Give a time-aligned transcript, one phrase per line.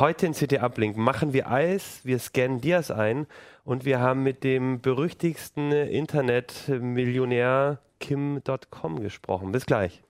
[0.00, 3.26] Heute in CT Uplink machen wir Eis, wir scannen Dias ein
[3.64, 9.52] und wir haben mit dem berüchtigsten Internetmillionär Kim.com gesprochen.
[9.52, 10.02] Bis gleich.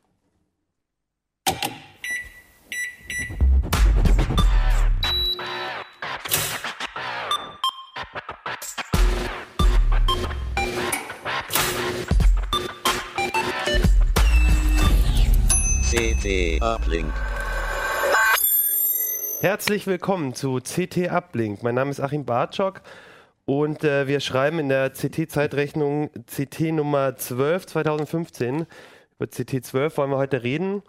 [15.91, 17.13] CT Uplink.
[19.41, 21.63] Herzlich willkommen zu CT Uplink.
[21.63, 22.83] Mein Name ist Achim Bartschok
[23.47, 28.67] und äh, wir schreiben in der CT-Zeitrechnung CT Nummer 12 2015.
[29.17, 30.83] Über CT 12 wollen wir heute reden.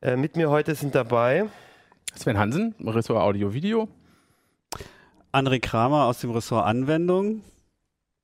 [0.00, 1.44] Äh, mit mir heute sind dabei
[2.16, 3.86] Sven Hansen, Ressort Audio Video.
[5.30, 7.44] André Kramer aus dem Ressort Anwendung.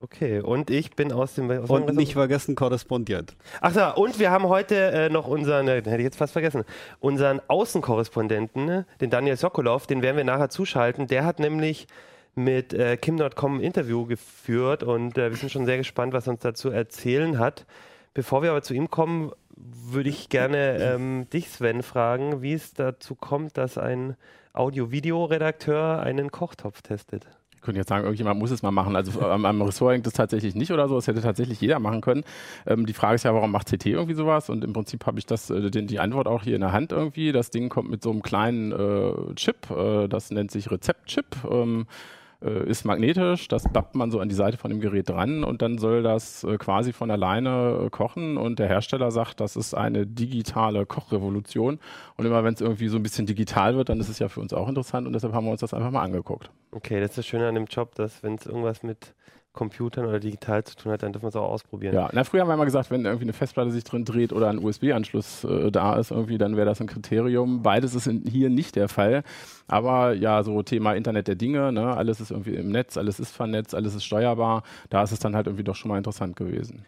[0.00, 1.50] Okay, und ich bin aus dem.
[1.50, 3.34] Aus und nicht vergessen, korrespondiert.
[3.60, 6.62] Ach so, und wir haben heute äh, noch unseren, äh, hätte ich jetzt fast vergessen,
[7.00, 11.08] unseren Außenkorrespondenten, ne, den Daniel Sokolov, den werden wir nachher zuschalten.
[11.08, 11.88] Der hat nämlich
[12.36, 16.34] mit äh, Kim.com ein Interview geführt und äh, wir sind schon sehr gespannt, was er
[16.34, 17.66] uns dazu erzählen hat.
[18.14, 22.72] Bevor wir aber zu ihm kommen, würde ich gerne ähm, dich, Sven, fragen, wie es
[22.72, 24.16] dazu kommt, dass ein
[24.52, 27.26] Audio-Video-Redakteur einen Kochtopf testet.
[27.58, 28.94] Ich könnte jetzt sagen, irgendjemand muss es mal machen.
[28.94, 30.94] Also am, am Ressort hängt das tatsächlich nicht oder so.
[30.94, 32.22] Das hätte tatsächlich jeder machen können.
[32.68, 34.48] Ähm, die Frage ist ja, warum macht CT irgendwie sowas?
[34.48, 36.92] Und im Prinzip habe ich das, äh, den, die Antwort auch hier in der Hand
[36.92, 37.32] irgendwie.
[37.32, 39.68] Das Ding kommt mit so einem kleinen äh, Chip.
[39.72, 41.26] Äh, das nennt sich Rezeptchip.
[41.50, 45.42] Ähm, äh, ist magnetisch, das bappt man so an die Seite von dem Gerät dran
[45.42, 49.56] und dann soll das äh, quasi von alleine äh, kochen und der Hersteller sagt, das
[49.56, 51.80] ist eine digitale Kochrevolution
[52.16, 54.40] und immer wenn es irgendwie so ein bisschen digital wird, dann ist es ja für
[54.40, 56.50] uns auch interessant und deshalb haben wir uns das einfach mal angeguckt.
[56.70, 59.14] Okay, das ist das Schöne an dem Job, dass wenn es irgendwas mit
[59.58, 61.92] Computern oder digital zu tun hat, dann dürfen wir es auch ausprobieren.
[61.92, 64.48] Ja, na, früher haben wir immer gesagt, wenn irgendwie eine Festplatte sich drin dreht oder
[64.48, 67.62] ein USB-Anschluss äh, da ist, irgendwie, dann wäre das ein Kriterium.
[67.64, 69.24] Beides ist in, hier nicht der Fall.
[69.66, 71.96] Aber ja, so Thema Internet der Dinge, ne?
[71.96, 74.62] alles ist irgendwie im Netz, alles ist vernetzt, alles ist steuerbar.
[74.90, 76.84] Da ist es dann halt irgendwie doch schon mal interessant gewesen.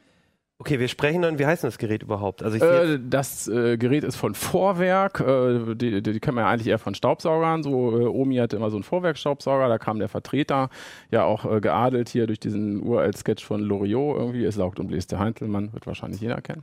[0.61, 2.43] Okay, wir sprechen dann, wie heißt das Gerät überhaupt?
[2.43, 6.51] Also äh, das äh, Gerät ist von Vorwerk, äh, die, die, die kennen wir ja
[6.51, 7.63] eigentlich eher von Staubsaugern.
[7.63, 10.69] So äh, Omi hatte immer so einen Vorwerkstaubsauger, da kam der Vertreter,
[11.11, 14.45] ja auch äh, geadelt hier durch diesen uralt Sketch von Loriot irgendwie.
[14.45, 16.63] Es saugt und bläst der Heintelmann, wird wahrscheinlich jeder kennen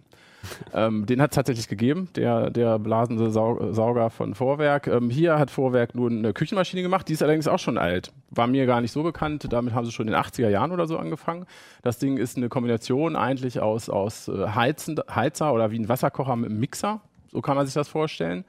[0.74, 4.88] ähm, den hat es tatsächlich gegeben, der, der blasende Sau Sauger von Vorwerk.
[4.88, 8.12] Ähm, hier hat Vorwerk nun eine Küchenmaschine gemacht, die ist allerdings auch schon alt.
[8.30, 10.88] War mir gar nicht so bekannt, damit haben sie schon in den 80er Jahren oder
[10.88, 11.46] so angefangen.
[11.82, 16.36] Das Ding ist eine Kombination eigentlich aus, aus äh, Heizen, Heizer oder wie ein Wasserkocher
[16.36, 17.02] mit einem Mixer.
[17.32, 18.46] So kann man sich das vorstellen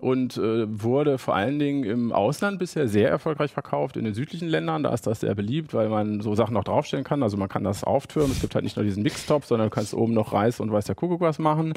[0.00, 4.48] und äh, wurde vor allen Dingen im Ausland bisher sehr erfolgreich verkauft, in den südlichen
[4.48, 4.82] Ländern.
[4.82, 7.22] Da ist das sehr beliebt, weil man so Sachen noch draufstellen kann.
[7.22, 8.32] Also man kann das auftürmen.
[8.32, 10.86] Es gibt halt nicht nur diesen Mixtop, sondern du kannst oben noch Reis und weiß
[10.86, 11.74] der Kuckuck was machen.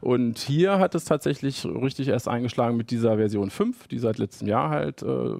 [0.00, 4.46] Und hier hat es tatsächlich richtig erst eingeschlagen mit dieser Version 5, die seit letztem
[4.46, 5.34] Jahr halt äh,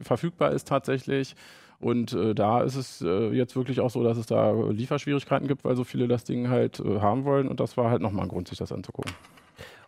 [0.00, 1.36] verfügbar ist tatsächlich.
[1.78, 5.64] Und äh, da ist es äh, jetzt wirklich auch so, dass es da Lieferschwierigkeiten gibt,
[5.64, 7.48] weil so viele das Ding halt äh, haben wollen.
[7.48, 9.12] Und das war halt nochmal ein Grund, sich das anzugucken.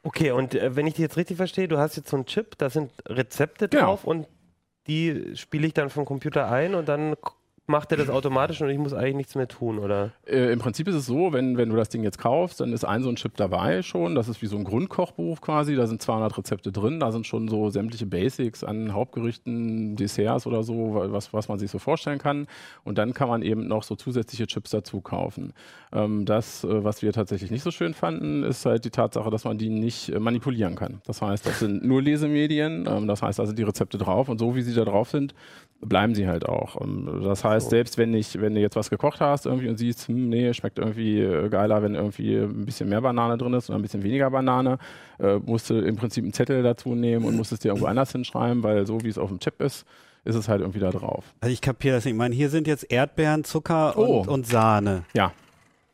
[0.02, 2.56] Okay, und äh, wenn ich dich jetzt richtig verstehe, du hast jetzt so einen Chip,
[2.58, 3.84] da sind Rezepte Genau.
[3.86, 4.26] drauf und
[4.86, 7.14] die spiele ich dann vom Computer ein und dann
[7.68, 10.10] macht er das automatisch und ich muss eigentlich nichts mehr tun, oder?
[10.26, 12.84] Äh, Im Prinzip ist es so, wenn, wenn du das Ding jetzt kaufst, dann ist
[12.84, 14.14] ein so ein Chip dabei schon.
[14.14, 15.76] Das ist wie so ein Grundkochbuch quasi.
[15.76, 16.98] Da sind 200 Rezepte drin.
[16.98, 21.70] Da sind schon so sämtliche Basics an Hauptgerichten, Desserts oder so, was, was man sich
[21.70, 22.46] so vorstellen kann.
[22.84, 25.52] Und dann kann man eben noch so zusätzliche Chips dazu kaufen.
[25.92, 29.44] Ähm, das, äh, was wir tatsächlich nicht so schön fanden, ist halt die Tatsache, dass
[29.44, 31.02] man die nicht äh, manipulieren kann.
[31.06, 32.86] Das heißt, das sind nur Lesemedien.
[32.88, 35.34] Ähm, das heißt, da sind die Rezepte drauf und so wie sie da drauf sind,
[35.80, 36.76] bleiben sie halt auch.
[37.22, 40.28] Das heißt, selbst wenn ich, wenn du jetzt was gekocht hast irgendwie und siehst, hm,
[40.28, 43.82] nee, schmeckt irgendwie äh, geiler, wenn irgendwie ein bisschen mehr Banane drin ist oder ein
[43.82, 44.78] bisschen weniger Banane,
[45.20, 48.10] äh, musst du im Prinzip einen Zettel dazu nehmen und musst es dir irgendwo anders
[48.12, 49.86] hinschreiben, weil so wie es auf dem Chip ist,
[50.24, 51.24] ist es halt irgendwie da drauf.
[51.40, 52.12] Also ich kapiere das nicht.
[52.14, 54.20] Ich meine, hier sind jetzt Erdbeeren, Zucker Oh.
[54.22, 55.04] und, und Sahne.
[55.14, 55.32] Ja,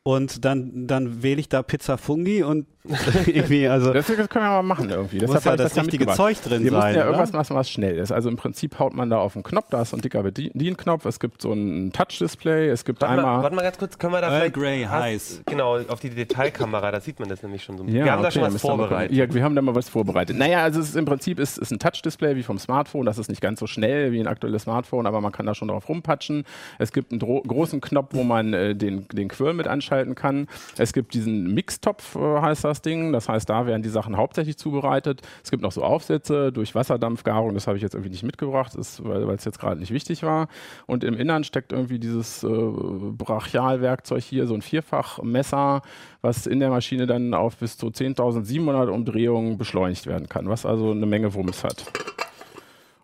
[0.03, 2.67] Und dann, dann wähle ich da Pizza Fungi und
[3.27, 5.19] irgendwie, also das, das können wir mal machen irgendwie.
[5.21, 6.06] muss Deshalb ja hab ich das ja richtige.
[6.09, 6.95] Zeug drin Wir sein.
[6.95, 7.11] ja oder?
[7.12, 8.12] irgendwas machen, was schnell ist.
[8.12, 11.06] Also im Prinzip haut man da auf den Knopf, da ist so ein dicker Bedienknopf,
[11.06, 13.43] es gibt so ein Touch-Display, es gibt Warte mal, einmal...
[13.43, 14.55] warte mal ganz kurz, können wir da Earl vielleicht...
[14.55, 15.43] Grey, heiß.
[15.47, 17.85] Genau, auf die Detailkamera, da sieht man das nämlich schon so.
[17.85, 19.17] Ja, wir haben da okay, schon was mal vorbereitet.
[19.17, 20.37] Ja, wir haben da mal was vorbereitet.
[20.37, 23.06] Naja, also es ist im Prinzip ist, ist ein Touch-Display wie vom Smartphone.
[23.06, 25.69] Das ist nicht ganz so schnell wie ein aktuelles Smartphone, aber man kann da schon
[25.69, 26.44] drauf rumpatschen.
[26.79, 30.49] Es gibt einen großen Knopf, wo man äh, den, den Quirl mit anschalten kann.
[30.76, 33.12] Es gibt diesen Mixtopf, äh, heißt das Ding.
[33.12, 35.23] Das heißt, da werden die Sachen hauptsächlich zubereitet.
[35.43, 37.55] Es gibt noch so Aufsätze durch Wasserdampfgarung.
[37.55, 40.49] Das habe ich jetzt irgendwie nicht mitgebracht, weil es jetzt gerade nicht wichtig war.
[40.87, 45.82] Und im Innern steckt irgendwie dieses äh, Brachialwerkzeug hier, so ein Vierfachmesser,
[46.23, 50.91] was in der Maschine dann auf bis zu 10.700 Umdrehungen beschleunigt werden kann, was also
[50.91, 51.85] eine Menge Wumms hat.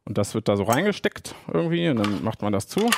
[0.04, 2.80] Und das wird da so reingesteckt irgendwie und dann macht man das zu.
[2.80, 2.92] Und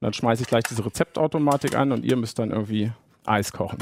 [0.00, 2.92] dann schmeiße ich gleich diese Rezeptautomatik an und ihr müsst dann irgendwie
[3.24, 3.78] Eis kochen.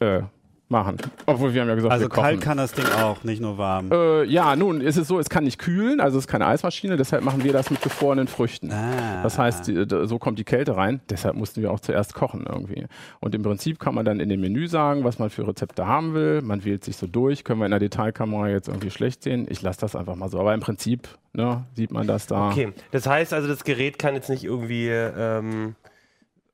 [0.00, 0.22] Äh,
[0.68, 0.96] machen.
[1.26, 2.22] Obwohl wir haben ja gesagt, Also wir kochen.
[2.22, 3.90] kalt kann das Ding auch, nicht nur warm.
[3.92, 6.96] Äh, ja, nun ist es so, es kann nicht kühlen, also es ist keine Eismaschine,
[6.96, 8.72] deshalb machen wir das mit gefrorenen Früchten.
[8.72, 9.22] Ah.
[9.22, 12.86] Das heißt, die, so kommt die Kälte rein, deshalb mussten wir auch zuerst kochen irgendwie.
[13.20, 16.14] Und im Prinzip kann man dann in dem Menü sagen, was man für Rezepte haben
[16.14, 16.42] will.
[16.42, 19.46] Man wählt sich so durch, können wir in der Detailkamera jetzt irgendwie schlecht sehen.
[19.48, 20.40] Ich lasse das einfach mal so.
[20.40, 22.48] Aber im Prinzip ne, sieht man das da.
[22.50, 25.76] Okay, das heißt also, das Gerät kann jetzt nicht irgendwie, ähm,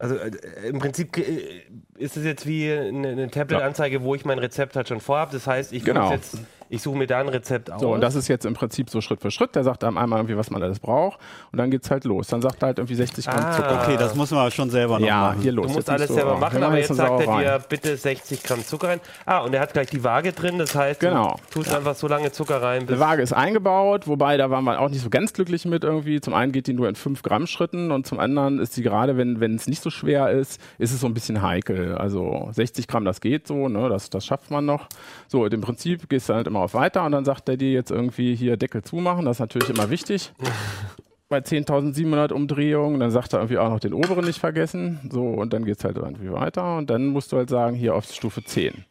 [0.02, 0.31] also äh,
[0.69, 1.62] im Prinzip äh,
[1.96, 5.31] ist es jetzt wie eine, eine Tablet-Anzeige, wo ich mein Rezept halt schon vorhab.
[5.31, 6.02] Das heißt, ich Genau.
[6.02, 6.38] muss jetzt,
[6.73, 7.81] ich suche mir da ein Rezept aus.
[7.81, 9.55] So, und das ist jetzt im Prinzip so Schritt für Schritt.
[9.55, 11.19] Der sagt einem einmal irgendwie, was man alles braucht.
[11.53, 12.29] Und dann geht's halt los.
[12.29, 13.53] Dann sagt er halt irgendwie 60 Gramm Ah.
[13.53, 13.81] Zucker.
[13.83, 15.43] Okay, das muss man aber schon selber noch Ja, machen.
[15.43, 15.67] hier los.
[15.67, 18.43] Du musst musst alles du- selber machen, machen aber jetzt sagt er dir bitte 60
[18.43, 19.01] Gramm Zucker rein.
[19.27, 21.37] Ah, und er hat gleich die Waage drin, das heißt, Genau.
[21.53, 24.65] du tust einfach so lange Zucker rein, bis Die Waage ist eingebaut, wobei da waren
[24.65, 26.21] wir auch nicht so ganz glücklich mit irgendwie.
[26.21, 29.17] Zum einen geht die nur in 5 Gramm Schritten und zum anderen ist die gerade,
[29.17, 31.97] wenn wenn es nicht so schwer ist, ist es so ein bisschen heikel.
[31.97, 34.89] Also 60 Gramm, das geht so, ne, das, das schafft man noch.
[35.29, 37.91] So, im Prinzip gehst du halt immer auf weiter und dann sagt er dir jetzt
[37.91, 40.32] irgendwie hier Deckel zumachen, das ist natürlich immer wichtig.
[41.29, 45.00] Bei 10.700 Umdrehungen, dann sagt er irgendwie auch noch den oberen nicht vergessen.
[45.11, 48.05] So, und dann geht's halt irgendwie weiter und dann musst du halt sagen, hier auf
[48.05, 48.85] Stufe 10.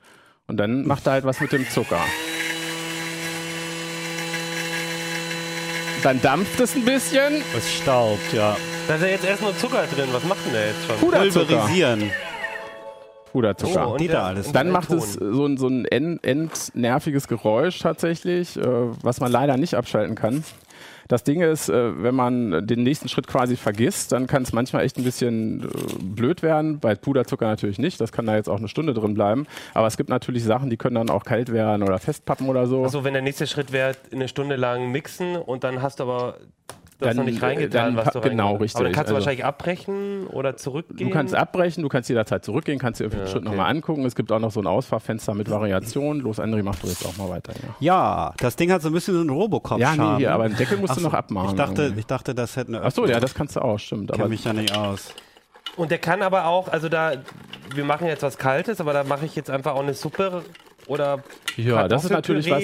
[0.48, 2.00] Und dann macht er halt was mit dem Zucker.
[6.02, 7.44] Dann dampft es ein bisschen.
[7.56, 8.58] Es staubt, ja.
[8.88, 10.10] da ist ja jetzt erst nur Zucker drin.
[10.12, 10.98] Was macht denn der jetzt schon?
[10.98, 11.46] Puderzucker.
[11.46, 12.12] Pulverisieren.
[13.32, 13.96] Puderzucker.
[13.98, 14.52] der- da alles.
[14.52, 18.64] Dann macht es so ein, so ein end, endnerviges Geräusch tatsächlich, äh,
[19.04, 20.44] was man leider nicht abschalten kann.
[21.08, 24.86] Das Ding ist, äh, wenn man den nächsten Schritt quasi vergisst, dann kann es manchmal
[24.86, 25.68] echt ein bisschen äh,
[26.02, 26.80] blöd werden.
[26.80, 29.46] Bei Puderzucker natürlich nicht, das kann da jetzt auch eine Stunde drin bleiben.
[29.74, 32.84] Aber es gibt natürlich Sachen, die können dann auch kalt werden oder festpappen oder so.
[32.84, 36.36] Also wenn der nächste Schritt wäre, eine Stunde lang mixen und dann hast du aber
[37.02, 38.76] das Dann, noch nicht reingetan, dann was du genau, reingetan hast.
[38.76, 38.96] Aber dann richtig.
[38.96, 41.10] kannst du Also- wahrscheinlich abbrechen oder zurückgehen.
[41.10, 43.50] Du kannst abbrechen, du kannst jederzeit zurückgehen, kannst dir irgendwie Ja, den Schritt okay.
[43.50, 44.06] nochmal angucken.
[44.06, 46.20] Es gibt auch noch so ein Ausfahrfenster mit Variation.
[46.22, 47.54] Los, André, mach du jetzt auch mal weiter.
[47.80, 47.92] Ja.
[47.92, 50.58] Ja, das Ding hat so ein bisschen so einen robocop Ja, nee, hier, aber den
[50.58, 51.50] Deckel musst Ach du so, noch abmachen.
[51.50, 52.00] Ich dachte, irgendwie.
[52.02, 54.12] ich dachte, das hätte eine Ach so, ja, das kannst du auch, stimmt.
[54.12, 55.14] Ich kenne mich ja nicht aus.
[55.78, 57.14] Und der kann aber auch, also da,
[57.74, 60.44] wir machen jetzt was Kaltes, aber da mache ich jetzt einfach auch eine Suppe
[60.88, 61.24] oder
[61.58, 62.62] ja, das ist natürlich was.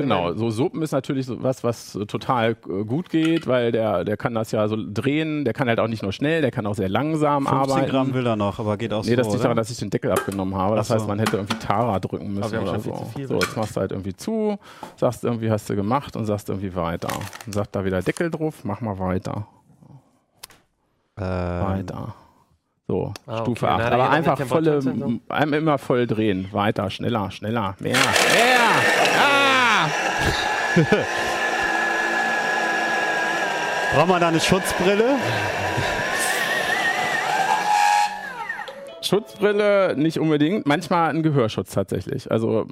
[0.00, 4.04] Genau, so Suppen ist natürlich so was, was äh, total äh, gut geht, weil der,
[4.04, 5.44] der kann das ja so drehen.
[5.44, 7.90] Der kann halt auch nicht nur schnell, der kann auch sehr langsam 15 arbeiten.
[7.90, 9.42] Gramm will er noch, aber geht auch Nee, so, das liegt oder?
[9.44, 10.76] daran, dass ich den Deckel abgenommen habe.
[10.76, 10.94] Das so.
[10.94, 12.98] heißt, man hätte irgendwie Tara drücken müssen oder schon viel so.
[12.98, 14.58] zu viel So, jetzt machst du halt irgendwie zu,
[14.96, 17.08] sagst irgendwie, hast du gemacht und sagst irgendwie weiter.
[17.46, 19.46] Und sagt da wieder Deckel drauf, mach mal weiter.
[21.18, 22.14] ähm, Weiter.
[22.92, 23.74] So, Ah, Stufe okay.
[23.74, 23.78] 8.
[23.90, 24.80] Na, Aber einfach volle,
[25.30, 26.48] einem immer voll drehen.
[26.52, 27.92] Weiter, schneller, schneller, mehr.
[27.94, 28.60] Mehr!
[29.18, 29.86] Ah!
[33.94, 35.14] Braucht man da eine Schutzbrille?
[39.00, 42.30] Schutzbrille nicht unbedingt, manchmal ein Gehörschutz tatsächlich.
[42.30, 42.66] Also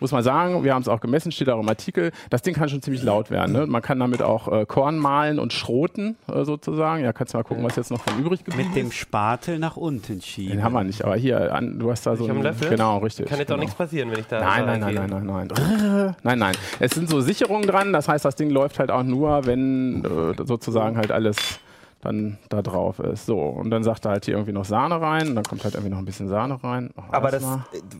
[0.00, 2.68] muss man sagen, wir haben es auch gemessen, steht auch im Artikel, das Ding kann
[2.68, 3.52] schon ziemlich laut werden.
[3.52, 3.66] Ne?
[3.66, 7.04] Man kann damit auch äh, Korn mahlen und schroten äh, sozusagen.
[7.04, 8.94] Ja, kannst du mal gucken, was jetzt noch von übrig geblieben Mit dem ist.
[8.94, 10.56] Spatel nach unten schieben.
[10.56, 12.68] Den haben wir nicht, aber hier, an, du hast da so Ich einen Löffel?
[12.68, 13.26] Genau, richtig.
[13.26, 13.64] kann jetzt auch genau.
[13.64, 16.14] nichts passieren, wenn ich da Nein, nein, nein, nein, nein, nein.
[16.22, 16.54] Nein, nein.
[16.80, 20.44] Es sind so Sicherungen dran, das heißt, das Ding läuft halt auch nur, wenn äh,
[20.44, 21.60] sozusagen halt alles
[22.06, 23.26] dann da drauf ist.
[23.26, 25.74] So, und dann sagt er halt hier irgendwie noch Sahne rein und dann kommt halt
[25.74, 26.90] irgendwie noch ein bisschen Sahne rein.
[26.96, 27.46] Oh, Aber das, äh,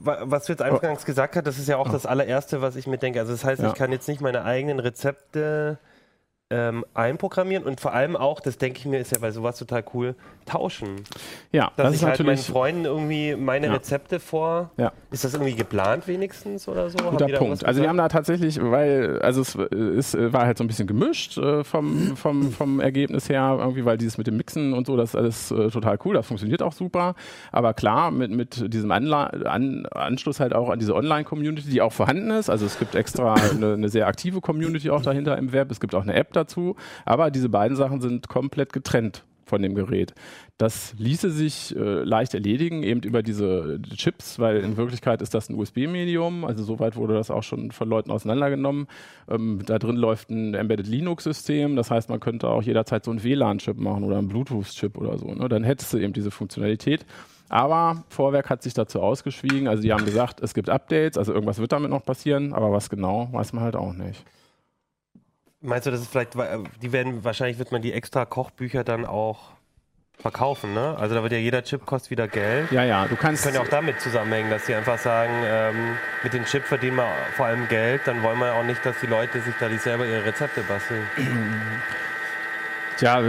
[0.02, 2.86] wa- was du jetzt eingangs gesagt hast, das ist ja auch das allererste, was ich
[2.86, 3.20] mir denke.
[3.20, 3.68] Also das heißt, Ja.
[3.68, 5.78] ich kann jetzt nicht meine eigenen Rezepte
[6.48, 9.84] ähm, einprogrammieren und vor allem auch, das denke ich mir, ist ja bei sowas total
[9.94, 11.02] cool, tauschen.
[11.50, 13.72] Ja, Dass das ich ist halt meinen Freunden irgendwie meine Ja.
[13.72, 14.70] Rezepte vor.
[14.76, 14.92] Ja.
[15.10, 16.98] Ist das irgendwie geplant wenigstens oder so?
[16.98, 17.64] Guter Punkt.
[17.64, 21.36] Also wir haben da tatsächlich, weil, also es ist, war halt so ein bisschen gemischt
[21.36, 25.10] äh, vom, vom, vom Ergebnis her, irgendwie, weil dieses mit dem Mixen und so, das
[25.10, 27.16] ist alles äh, total cool, das funktioniert auch super.
[27.50, 31.92] Aber klar, mit, mit diesem Anla an, Anschluss halt auch an diese Online-Community, die auch
[31.92, 32.50] vorhanden ist.
[32.50, 35.72] Also es gibt extra eine, eine sehr aktive Community auch dahinter im Web.
[35.72, 36.76] Es gibt auch eine App dazu.
[37.04, 40.12] Aber diese beiden Sachen sind komplett getrennt von dem Gerät.
[40.58, 45.48] Das ließe sich äh, leicht erledigen, eben über diese Chips, weil in Wirklichkeit ist das
[45.48, 48.88] ein USB-Medium, also soweit wurde das auch schon von Leuten auseinandergenommen.
[49.28, 53.22] Ähm, da drin läuft ein Embedded Linux-System, das heißt, man könnte auch jederzeit so einen
[53.22, 55.32] WLAN-Chip machen oder einen Bluetooth-Chip oder so.
[55.32, 55.48] Ne?
[55.48, 57.06] Dann hättest du eben diese Funktionalität.
[57.48, 61.60] Aber Vorwerk hat sich dazu ausgeschwiegen, also die haben gesagt, es gibt Updates, also irgendwas
[61.60, 64.24] wird damit noch passieren, aber was genau, weiß man halt auch nicht.
[65.66, 69.04] Meinst du, das ist vielleicht, äh, die werden, wahrscheinlich wird man die extra Kochbücher dann
[69.04, 69.56] auch
[70.18, 70.96] verkaufen, ne?
[70.98, 72.70] Also da wird ja jeder Chip kostet wieder Geld.
[72.70, 73.44] Ja, ja, du kannst.
[73.44, 76.96] Das könnte ja auch damit zusammenhängen, dass sie einfach sagen, ähm, mit dem Chip verdienen
[76.96, 79.68] wir vor allem Geld, dann wollen wir ja auch nicht, dass die Leute sich da
[79.68, 81.02] nicht selber ihre Rezepte basteln.
[82.98, 83.20] Tja,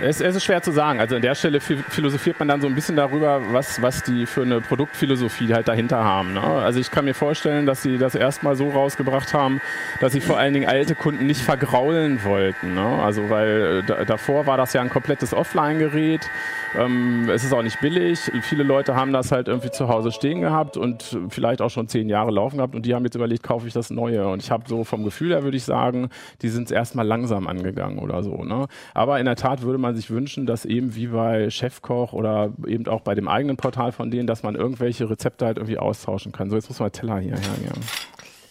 [0.00, 1.00] es, es, ist schwer zu sagen.
[1.00, 4.42] Also an der Stelle philosophiert man dann so ein bisschen darüber, was, was die für
[4.42, 6.34] eine Produktphilosophie halt dahinter haben.
[6.34, 6.40] Ne?
[6.40, 9.60] Also ich kann mir vorstellen, dass sie das erstmal so rausgebracht haben,
[10.00, 12.74] dass sie vor allen Dingen alte Kunden nicht vergraulen wollten.
[12.74, 13.02] Ne?
[13.02, 16.28] Also weil äh, davor war das ja ein komplettes Offline-Gerät
[16.76, 18.30] ähm, es ist auch nicht billig.
[18.42, 22.08] Viele Leute haben das halt irgendwie zu Hause stehen gehabt und vielleicht auch schon zehn
[22.08, 24.28] Jahre laufen gehabt und die haben jetzt überlegt, kaufe ich das Neue.
[24.28, 26.10] Und ich habe so vom Gefühl her, würde ich sagen,
[26.42, 28.44] die sind es erstmal langsam angegangen oder so.
[28.44, 28.66] Ne?
[28.94, 32.86] Aber in der Tat würde man sich wünschen, dass eben wie bei Chefkoch oder eben
[32.88, 36.50] auch bei dem eigenen Portal von denen, dass man irgendwelche Rezepte halt irgendwie austauschen kann.
[36.50, 37.80] So, jetzt muss man Teller hier hergeben.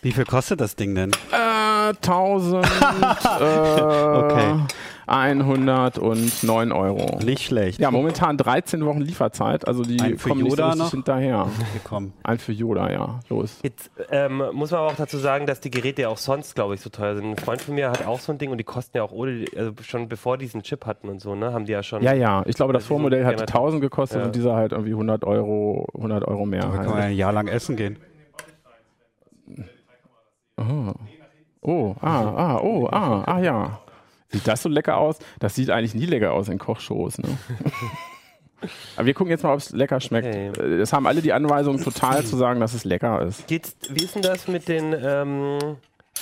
[0.02, 1.12] Wie viel kostet das Ding denn?
[1.32, 2.66] Äh, 1000.
[3.40, 4.56] äh, okay.
[5.08, 7.20] 109 Euro.
[7.24, 7.80] Nicht schlecht.
[7.80, 10.92] Ja, momentan 13 Wochen Lieferzeit, also die Ein für kommen Yoda nicht so noch?
[10.92, 11.48] hinterher.
[11.74, 12.14] Gekommen.
[12.24, 13.20] Ein für Yoda, ja.
[13.30, 13.60] Los.
[13.64, 16.74] Jetzt ähm, muss man aber auch dazu sagen, dass die Geräte ja auch sonst, glaube
[16.76, 17.26] ich, so teuer sind.
[17.26, 19.46] Ein Freund von mir hat auch so ein Ding und die kosten ja auch ohne,
[19.56, 22.02] also schon bevor die diesen Chip hatten und so, ne, haben die ja schon.
[22.02, 22.42] Ja, ja.
[22.46, 24.26] Ich glaube, das Also Vormodell hat ja 1000 gekostet Ja.
[24.26, 26.62] und dieser halt irgendwie 100 Euro, 100 Euro mehr.
[26.62, 27.04] Da kann man ja Halt.
[27.12, 27.98] ein Jahr lang essen gehen.
[30.58, 30.94] Oh.
[31.62, 33.80] Oh, ah, ah, oh, ah, ah, ja.
[34.29, 35.17] Sieht das so lecker aus?
[35.39, 37.29] Das sieht eigentlich nie lecker aus in Kochshows, ne?
[38.96, 40.27] Aber wir gucken jetzt mal, ob es lecker schmeckt.
[40.27, 40.51] Okay.
[40.60, 43.48] Äh, Es haben alle die Anweisung, total zu sagen, dass es lecker ist.
[43.48, 45.60] Geht's, wie ist denn das mit den ähm,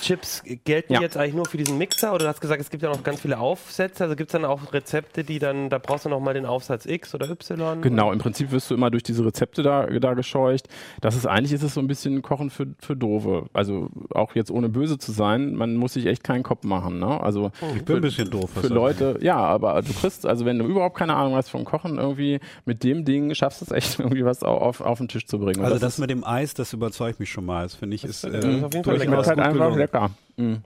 [0.02, 0.44] Chips?
[0.64, 1.02] Gelten Ja.
[1.02, 3.22] jetzt eigentlich nur für diesen Mixer oder du hast gesagt, es gibt ja noch ganz
[3.22, 4.04] viele Aufsätze?
[4.04, 6.86] Also gibt es dann auch Rezepte, die dann, da brauchst du noch mal den Aufsatz
[6.86, 7.82] X oder Y?
[7.82, 10.68] Genau, im Prinzip wirst du immer durch diese Rezepte da, da gescheucht.
[11.02, 13.48] Das ist eigentlich ist es so ein bisschen Kochen für, für Dove.
[13.54, 17.00] Also auch jetzt ohne böse zu sein, man muss sich echt keinen Kopf machen.
[17.00, 17.22] Ne?
[17.22, 18.50] Also Ich bin ein bisschen doof.
[18.54, 21.66] für das Leute, ja, aber du kriegst, also wenn du überhaupt keine Ahnung hast vom
[21.66, 25.08] Kochen, irgendwie mit dem Ding schaffst du es echt irgendwie was au- auf, auf den
[25.08, 25.60] Tisch zu bringen.
[25.60, 27.64] Und Also das mit dem Eis, das überzeugt mich schon mal.
[27.64, 29.24] Das finde ich ist, äh, ist auf jeden Fall das lecker.
[29.24, 29.80] schmeckt halt gut einfach gelungen.
[29.86, 30.12] Lecker.
[30.38, 30.62] Mhm.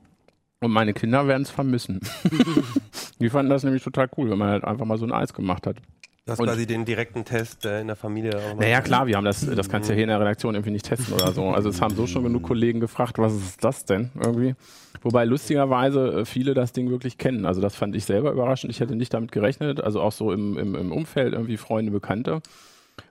[0.61, 2.01] Und meine Kinder werden es vermissen.
[3.21, 5.65] Die fanden das nämlich total cool, wenn man halt einfach mal so ein Eis gemacht
[5.67, 5.77] hat.
[6.25, 8.37] Du hast Und- quasi den direkten Test äh, in der Familie.
[8.37, 8.61] auch mal.
[8.63, 10.85] Naja, klar, wir haben das, das kannst du ja hier in der Redaktion irgendwie nicht
[10.85, 11.49] testen oder so.
[11.49, 14.53] Also es haben so schon genug Kollegen gefragt, was ist das denn irgendwie?
[15.01, 17.45] Wobei lustigerweise äh, viele das Ding wirklich kennen.
[17.45, 18.71] Also das fand ich selber überraschend.
[18.71, 19.81] Ich hätte nicht damit gerechnet.
[19.81, 22.41] Also auch so im, im, im Umfeld irgendwie Freunde, Bekannte,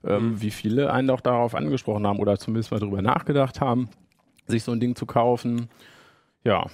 [0.04, 3.88] ähm, wie viele einen auch darauf angesprochen haben oder zumindest mal drüber nachgedacht haben,
[4.46, 5.68] sich so ein Ding zu kaufen.
[6.48, 6.66] Ja,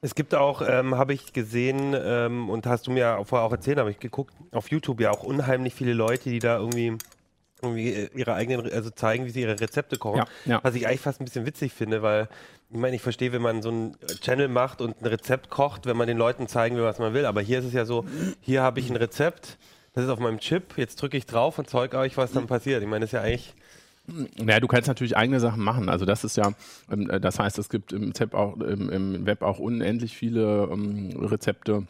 [0.00, 3.78] Es gibt auch, ähm, habe ich gesehen, ähm, und hast du mir vorher auch erzählt,
[3.78, 6.98] habe ich geguckt, auf YouTube ja auch unheimlich viele Leute, die da irgendwie,
[7.62, 10.18] irgendwie äh, ihre eigenen, also zeigen, wie sie ihre Rezepte kochen.
[10.18, 10.60] Ja, ja.
[10.64, 12.28] Was ich eigentlich fast ein bisschen witzig finde, weil
[12.70, 15.96] ich meine, ich verstehe, wenn man so ein Channel macht und ein Rezept kocht, wenn
[15.96, 17.24] man den Leuten zeigen will, was man will.
[17.24, 18.04] Aber hier ist es ja so,
[18.40, 19.58] hier habe ich ein Rezept,
[19.94, 22.82] das ist auf meinem Chip, jetzt drücke ich drauf und zeug euch, was dann passiert.
[22.82, 23.54] Ich meine, das ist ja eigentlich.
[24.06, 25.88] Naja, du kannst natürlich eigene Sachen machen.
[25.88, 26.52] Also das ist ja,
[26.90, 31.10] ähm, äh, das heißt, es gibt im, Web auch, im, Web auch unendlich viele ähm,
[31.22, 31.86] Rezepte,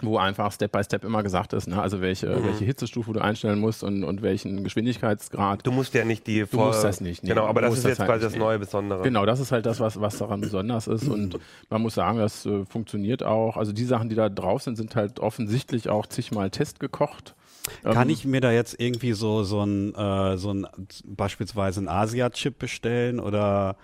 [0.00, 1.82] wo einfach Step by Step immer gesagt ist, ne?
[1.82, 5.66] also welche, welche Hitzestufe du einstellen musst und, und welchen Geschwindigkeitsgrad.
[5.66, 6.44] Du musst ja nicht die.
[6.48, 7.30] Du musst das nicht, nee.
[7.30, 9.02] Genau, aber das ist das jetzt halt quasi das neue Besondere.
[9.02, 11.08] Genau, das ist halt das, was, was daran besonders ist.
[11.08, 11.38] Und
[11.70, 13.56] man muss sagen, das äh, funktioniert auch.
[13.56, 17.34] Also die Sachen, die da drauf sind, sind halt offensichtlich auch zigmal testgekocht.
[17.82, 20.66] Kann Ähm, ich mir da jetzt irgendwie so, so ein, äh, so ein,
[21.04, 23.76] beispielsweise ein Asia-Chip bestellen oder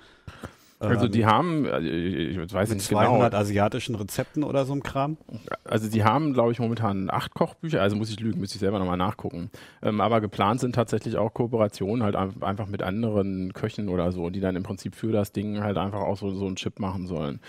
[0.85, 4.83] Also ähm, die haben, äh, ich weiß nicht genau, 200 asiatischen Rezepten oder so ein
[4.83, 5.17] Kram?
[5.65, 8.79] Also die haben, glaube ich, momentan acht Kochbücher, also muss ich lügen, müsste ich selber
[8.79, 9.51] nochmal nachgucken.
[9.83, 14.31] Ähm, aber geplant sind tatsächlich auch Kooperationen halt ein- einfach mit anderen Köchen oder so,
[14.31, 17.07] die dann im Prinzip für das Ding halt einfach auch so, so einen Chip machen
[17.07, 17.41] sollen.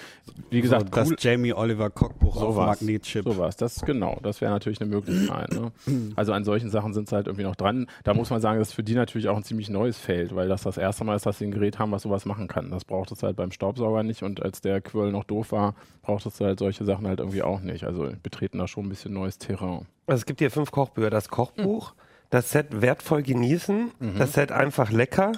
[0.50, 2.82] Wie gesagt, so, das cool, Jamie Oliver Kochbuch auf Sowas.
[2.82, 3.24] Magnetchip.
[3.24, 5.52] Sowas, das genau, das wäre natürlich eine Möglichkeit.
[5.52, 5.72] Ne?
[6.16, 7.88] Also an solchen Sachen sind sie halt irgendwie noch dran.
[8.04, 10.48] Da muss man sagen, das ist für die natürlich auch ein ziemlich neues Feld, weil
[10.48, 12.72] das das erste Mal ist, dass sie ein Gerät haben, was sowas machen kann.
[12.72, 16.26] Das braucht es halt beim Staubsauger nicht und als der Quirl noch doof war, braucht
[16.26, 17.84] es halt solche Sachen halt irgendwie auch nicht.
[17.84, 19.86] Also betreten da schon ein bisschen neues Terrain.
[20.08, 21.10] Also es gibt hier fünf Kochbücher.
[21.10, 21.94] Das Kochbuch,
[22.30, 25.34] das Set wertvoll genießen, das Set einfach lecker,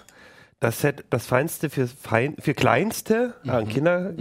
[0.60, 4.14] das Set das Feinste für, Fein, für Kleinste, an Kinder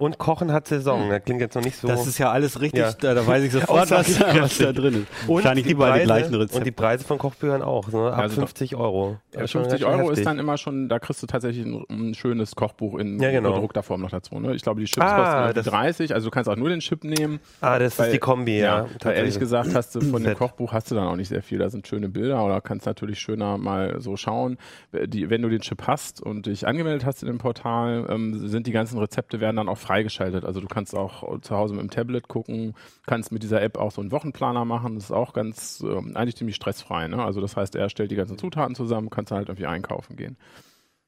[0.00, 1.08] und Kochen hat Saison.
[1.10, 1.86] Das klingt jetzt noch nicht so.
[1.86, 2.92] Das ist ja alles richtig, Ja.
[2.92, 5.28] da, da weiß ich sofort, was, was da drin ist.
[5.28, 6.72] und Wahrscheinlich die die gleichen Und die Rezepte.
[6.72, 8.12] Preise von Kochbüchern auch, ne?
[8.12, 8.48] ab Also doch.
[8.48, 9.10] 50 Euro.
[9.10, 10.24] Ja, Das ist schon 50 ganz schön Euro ist heftig.
[10.24, 13.52] dann immer schon, da kriegst du tatsächlich ein, ein schönes Kochbuch in Ja, genau.
[13.52, 14.40] gedruckter Form noch dazu.
[14.40, 14.54] Ne?
[14.54, 16.80] Ich glaube, die Chips Ah, kosten irgendwie das- 30, also du kannst auch nur den
[16.80, 17.38] Chip nehmen.
[17.60, 18.86] Ah, das Weil- ist die Kombi, ja.
[19.02, 20.34] weil ehrlich gesagt hast du von dem.
[20.34, 21.58] Kochbuch hast du dann auch nicht sehr viel.
[21.58, 24.56] Da sind schöne Bilder oder kannst natürlich schöner mal so schauen.
[24.92, 28.66] Die, wenn du den Chip hast und dich angemeldet hast in dem Portal, ähm, sind
[28.66, 30.44] die ganzen Rezepte werden dann auch freigeschaltet.
[30.44, 32.74] Also du kannst auch zu Hause mit dem Tablet gucken,
[33.06, 34.94] kannst mit dieser App auch so einen Wochenplaner machen.
[34.94, 37.08] Das ist auch ganz, äh, eigentlich ziemlich stressfrei.
[37.08, 37.22] Ne?
[37.24, 40.36] Also das heißt, er stellt die ganzen Zutaten zusammen, kannst dann halt irgendwie einkaufen gehen.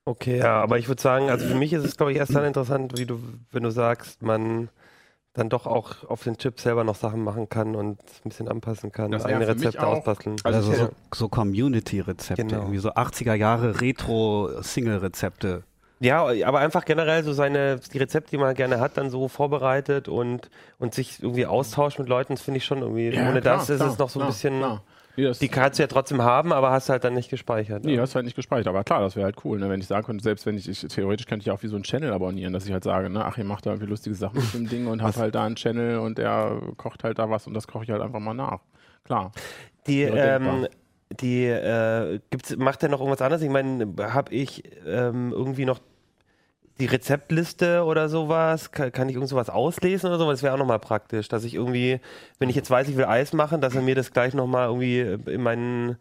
[0.05, 2.45] Okay, ja, aber ich würde sagen, also für mich ist es, glaube ich, erst dann
[2.45, 3.21] interessant, wie du,
[3.53, 4.69] wenn du sagst, man
[5.33, 8.91] dann doch auch auf den Chip selber noch Sachen machen kann und ein bisschen anpassen
[8.91, 10.37] kann, Das eigene Rezepte ausbasteln.
[10.43, 12.63] Also, Also so, so Community-Rezepte, Genau.
[12.63, 15.63] irgendwie so 80er Jahre Retro-Single-Rezepte.
[16.03, 20.09] Ja, aber einfach generell so seine, die Rezepte, die man gerne hat, dann so vorbereitet
[20.09, 23.71] und, und sich irgendwie austauscht mit Leuten, das finde ich schon irgendwie, ohne klar, das
[23.71, 24.83] ist klar, es noch so ein klar, bisschen, klar.
[25.17, 27.85] Nee, das, die kannst du ja trotzdem haben, aber hast halt dann nicht gespeichert.
[27.85, 28.67] Nee, hast du halt nicht gespeichert.
[28.67, 29.69] Aber klar, das wäre halt cool, ne?
[29.69, 31.85] wenn ich sagen könnte, selbst wenn ich, ich theoretisch könnte ich auch wie so einen
[31.85, 34.55] Channel abonnieren, dass ich halt sage, ne, ach, ihr macht da irgendwie lustige Sachen mit
[34.55, 37.55] dem Ding und hab halt da einen Channel und der kocht halt da was und
[37.55, 38.61] das koche ich halt einfach mal nach.
[39.05, 39.33] Klar.
[39.87, 40.67] Die, Ja, ähm,
[41.21, 43.43] die, äh, gibt's, macht der noch irgendwas anderes?
[43.43, 45.81] Ich meine, habe ich ähm, irgendwie noch
[46.83, 48.73] die Rezeptliste oder sowas?
[48.73, 50.39] Kann, kann ich irgend sowas auslesen oder sowas?
[50.39, 52.01] Das wäre auch nochmal praktisch, dass ich irgendwie,
[52.41, 55.01] wenn ich jetzt weiß, ich will Eis machen, dass er mir das gleich nochmal irgendwie
[55.31, 55.97] in meinen,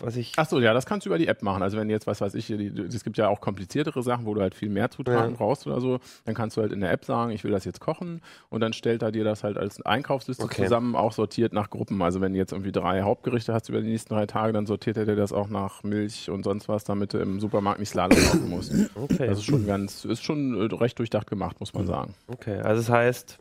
[0.00, 1.62] was ich, Ach so, ja, das kannst du über die App machen.
[1.62, 4.54] Also wenn jetzt, was weiß ich, es gibt ja auch kompliziertere Sachen, wo du halt
[4.54, 5.36] viel mehr Zutaten Ja.
[5.36, 7.80] brauchst oder so, dann kannst du halt in der App sagen, ich will das jetzt
[7.80, 10.64] kochen und dann stellt er dir das halt als Einkaufsliste Okay.
[10.64, 12.00] zusammen, auch sortiert nach Gruppen.
[12.02, 14.96] Also wenn du jetzt irgendwie drei Hauptgerichte hast über die nächsten drei Tage, dann sortiert
[14.96, 18.18] er dir das auch nach Milch und sonst was, damit du im Supermarkt nicht Slalom
[18.22, 18.72] laufen musst.
[18.94, 22.14] okay, Das ist schon ganz, ist schon äh, recht durchdacht gemacht, muss man sagen.
[22.28, 22.58] okay.
[22.60, 23.38] Also das heißt,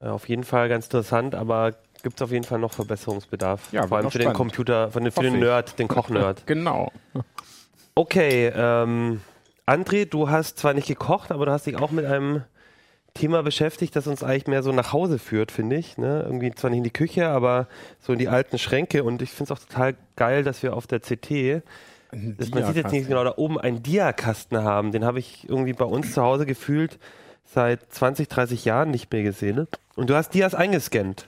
[0.00, 1.74] äh, auf jeden Fall ganz interessant, aber
[2.06, 3.72] gibt es auf jeden Fall noch Verbesserungsbedarf.
[3.72, 4.32] Ja, Vor allem für den.
[4.32, 5.40] Computer, für den, für den.
[5.40, 6.44] Nerd, den Kochnerd.
[6.46, 6.92] Genau.
[7.96, 9.20] Okay, ähm,
[9.66, 12.44] André, du hast zwar nicht gekocht, aber du hast dich auch mit einem
[13.14, 15.98] Thema beschäftigt, das uns eigentlich mehr so nach Hause führt, finde ich.
[15.98, 16.22] Ne?
[16.24, 17.66] Irgendwie zwar nicht in die Küche, aber
[17.98, 19.02] so in die alten Schränke.
[19.02, 21.64] Und ich finde es auch total geil, dass wir auf der CT,
[22.12, 24.92] das, man sieht jetzt nicht genau, da oben einen Diakasten haben.
[24.92, 27.00] Den habe ich irgendwie bei uns zu Hause gefühlt
[27.44, 29.56] seit 20, 30 Jahren nicht mehr gesehen.
[29.56, 29.68] Ne?
[29.96, 31.26] Und du hast Dias eingescannt.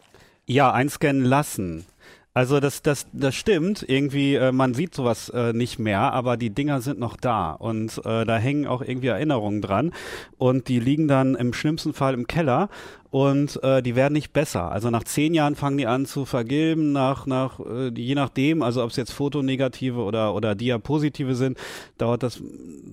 [0.50, 1.84] Ja, einscannen lassen.
[2.32, 3.84] Also das, das, das stimmt.
[3.86, 7.98] Irgendwie, äh, man sieht sowas äh, nicht mehr, aber die Dinger sind noch da und
[8.06, 9.92] äh, da hängen auch irgendwie Erinnerungen dran
[10.38, 12.70] und die liegen dann im schlimmsten Fall im Keller
[13.10, 14.70] und äh, die werden nicht besser.
[14.70, 18.82] Also nach zehn Jahren fangen die an zu vergilben, nach, nach äh, je nachdem, also
[18.82, 21.58] ob es jetzt Fotonegative oder, oder Diapositive sind,
[21.96, 22.42] dauert das,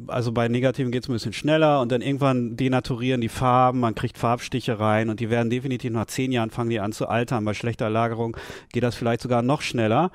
[0.08, 3.96] also bei Negativen geht es ein bisschen schneller und dann irgendwann denaturieren die Farben, man
[3.96, 7.44] kriegt Farbstiche rein und die werden definitiv nach zehn Jahren fangen die an zu altern.
[7.44, 8.38] Bei schlechter Lagerung
[8.72, 10.12] geht das vielleicht sogar noch schneller.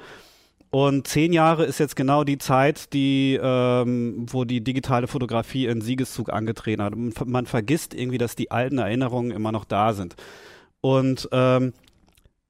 [0.71, 5.81] Und zehn Jahre ist jetzt genau die Zeit, die, ähm, wo die digitale Fotografie in
[5.81, 6.93] Siegeszug angetreten hat.
[6.95, 10.15] Und man vergisst irgendwie, dass die alten Erinnerungen immer noch da sind.
[10.81, 11.73] Und ähm,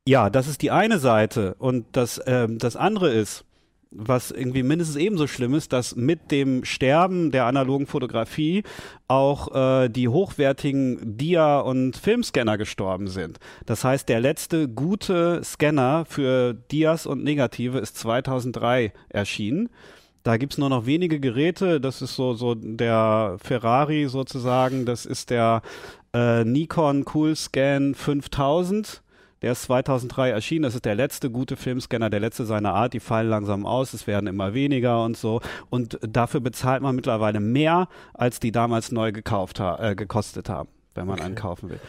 [0.06, 1.54] ja, das ist die eine Seite.
[1.59, 3.44] Und das, ähm, das andere ist,
[3.90, 8.62] was irgendwie mindestens ebenso schlimm ist, dass mit dem Sterben der analogen Fotografie
[9.09, 13.38] auch äh, die hochwertigen Dia- und Filmscanner gestorben sind.
[13.66, 19.68] Das heißt, der letzte gute Scanner für Dias und Negative ist 2003 erschienen.
[20.22, 21.81] Da gibt's nur noch wenige Geräte.
[21.81, 24.85] Das ist so, so der Ferrari sozusagen.
[24.85, 25.62] Das ist der
[26.14, 29.03] äh, Nikon Coolscan 5000.
[29.42, 30.64] Der ist 2003 erschienen.
[30.64, 32.92] Das ist der letzte gute Filmscanner, der letzte seiner Art.
[32.92, 33.94] Die fallen langsam aus.
[33.94, 35.40] Es werden immer weniger und so.
[35.70, 40.68] Und dafür bezahlt man mittlerweile mehr, als die damals neu gekauft ha äh, gekostet haben,
[40.94, 41.81] wenn man einen kaufen will.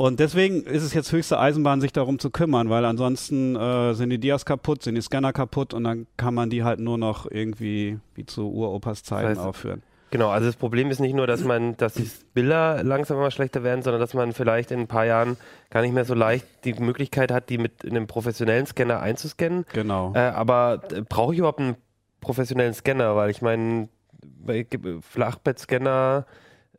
[0.00, 4.10] Und deswegen ist es jetzt höchste Eisenbahn, sich darum zu kümmern, weil ansonsten äh, sind
[4.10, 7.28] die Dias kaputt, sind die Scanner kaputt und dann kann man die halt nur noch
[7.28, 9.82] irgendwie wie zu Uropas Zeiten Das heißt, aufführen.
[10.10, 13.62] Genau, also das Problem ist nicht nur, dass man, dass die Bilder langsam immer schlechter
[13.62, 15.36] werden, sondern dass man vielleicht in ein paar Jahren
[15.70, 19.66] gar nicht mehr so leicht die Möglichkeit hat, die mit einem professionellen Scanner einzuscannen.
[19.72, 20.12] Genau.
[20.14, 21.76] Äh, aber äh, brauche ich überhaupt einen
[22.20, 23.16] professionellen Scanner?
[23.16, 23.88] Weil ich meine,
[24.46, 26.24] ge- Flachbettscanner,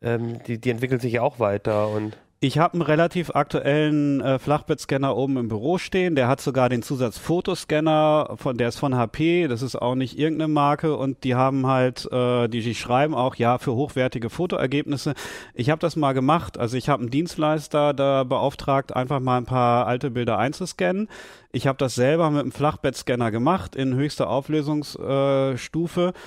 [0.02, 4.38] ähm, die, die entwickeln sich ja auch weiter und Ich habe einen relativ aktuellen äh,
[4.38, 6.14] Flachbettscanner oben im Büro stehen.
[6.14, 9.46] Der hat sogar den Zusatz Fotoscanner, von, der ist von HP.
[9.46, 10.96] Das ist auch nicht irgendeine Marke.
[10.96, 15.12] Und die haben halt, äh, die, die schreiben auch, ja, für hochwertige Fotoergebnisse.
[15.52, 16.56] Ich habe das mal gemacht.
[16.56, 21.08] Also ich habe einen Dienstleister da beauftragt, einfach mal ein paar alte Bilder einzuscannen.
[21.52, 26.14] Ich habe das selber mit einem Flachbettscanner gemacht in höchster Auflösungsstufe.
[26.16, 26.18] Äh.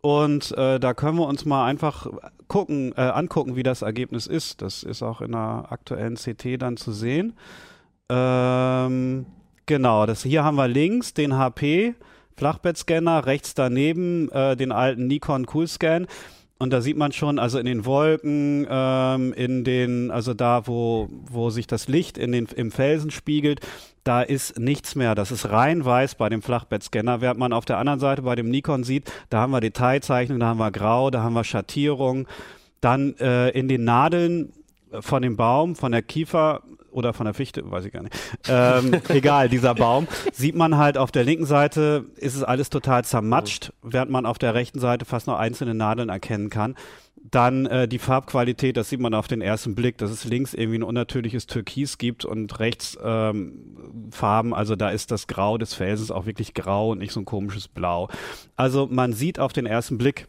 [0.00, 2.06] Und äh, da können wir uns mal einfach
[2.46, 4.62] gucken, äh, angucken, wie das Ergebnis ist.
[4.62, 7.34] Das ist auch in der aktuellen CT dann zu sehen.
[8.08, 9.26] Ähm,
[9.66, 11.94] genau, das hier haben wir links den HP
[12.36, 16.06] Flachbettscanner, rechts daneben äh, den alten Nikon Coolscan.
[16.60, 21.08] Und da sieht man schon, also in den Wolken, ähm, in den, also da, wo,
[21.30, 23.60] wo sich das Licht in den, im Felsen spiegelt,
[24.02, 25.14] da ist nichts mehr.
[25.14, 27.20] Das ist rein weiß bei dem Flachbettscanner.
[27.20, 30.46] Während man auf der anderen Seite bei dem Nikon sieht, da haben wir Detailzeichnung, da
[30.46, 32.26] haben wir Grau, da haben wir Schattierung.
[32.80, 34.52] Dann äh, in den Nadeln
[35.00, 38.16] von dem Baum, von der Kiefer oder von der Fichte, weiß ich gar nicht.
[38.48, 43.04] Ähm, egal, dieser Baum, sieht man halt auf der linken Seite ist es alles total
[43.04, 46.74] zermatscht, während man auf der rechten Seite fast noch einzelne Nadeln erkennen kann.
[47.30, 50.78] Dann äh, die Farbqualität, das sieht man auf den ersten Blick, dass es links irgendwie
[50.78, 56.10] ein unnatürliches Türkis gibt und rechts ähm, Farben, also da ist das Grau des Felsens
[56.10, 58.08] auch wirklich grau und nicht so ein komisches Blau.
[58.56, 60.26] Also man sieht auf den ersten Blick,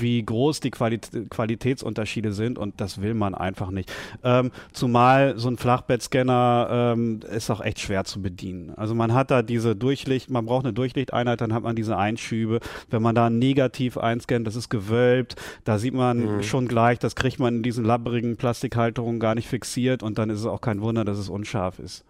[0.00, 3.92] wie groß die Qualit Qualitätsunterschiede sind und das will man einfach nicht.
[4.22, 8.72] Ähm, zumal so ein Flachbettscanner ähm, ist auch echt schwer zu bedienen.
[8.76, 12.60] Also man hat da diese Durchlicht, man braucht eine Durchlichteinheit, dann hat man diese Einschübe.
[12.90, 16.42] Wenn man da negativ einscannt, das ist gewölbt, da sieht man mhm.
[16.42, 20.40] schon gleich, das kriegt man in diesen labberigen Plastikhalterungen gar nicht fixiert und dann ist
[20.40, 22.04] es auch kein Wunder, dass es unscharf ist.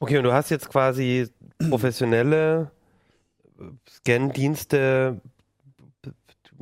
[0.00, 1.28] Okay, und du hast jetzt quasi
[1.70, 2.70] professionelle
[3.88, 5.20] Scan-Dienste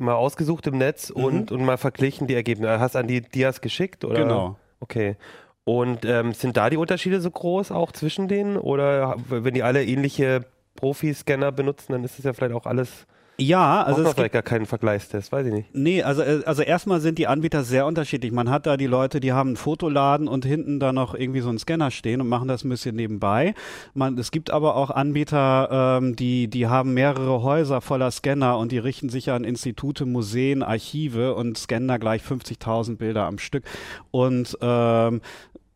[0.01, 1.23] mal ausgesucht im Netz mhm.
[1.23, 2.79] und, und mal verglichen die Ergebnisse.
[2.79, 4.03] Hast an die Dias geschickt?
[4.05, 4.21] Oder?
[4.21, 4.57] Genau.
[4.79, 5.15] Okay.
[5.63, 8.57] Und ähm, sind da die Unterschiede so groß auch zwischen denen?
[8.57, 13.05] Oder wenn die alle ähnliche Profi-Scanner benutzen, dann ist es ja vielleicht auch alles
[13.41, 15.73] ja, also es vielleicht gar keinen Vergleichstest, weiß ich nicht.
[15.73, 18.31] Nee, also äh, also erstmal sind die Anbieter sehr unterschiedlich.
[18.31, 21.49] Man hat da die Leute, die haben einen Fotoladen und hinten da noch irgendwie so
[21.49, 23.53] einen Scanner stehen und machen das ein bisschen nebenbei.
[23.93, 28.71] Man, es gibt aber auch Anbieter, ähm, die die haben mehrere Häuser voller Scanner und
[28.71, 33.63] die richten sich an Institute, Museen, Archive und scannen da gleich 50.000 Bilder am Stück
[34.11, 35.21] und ähm,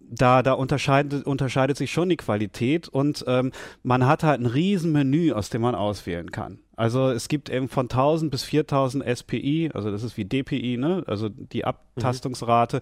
[0.08, 3.51] da, da unterscheidet, unterscheidet sich schon die Qualität und ähm,
[3.84, 6.60] man hat halt ein riesen Menü, aus dem man auswählen kann.
[6.75, 11.03] Also es gibt eben von 1000 bis 4000 SPI, also das ist wie DPI, ne?
[11.07, 12.77] also die Abtastungsrate.
[12.77, 12.81] Mhm.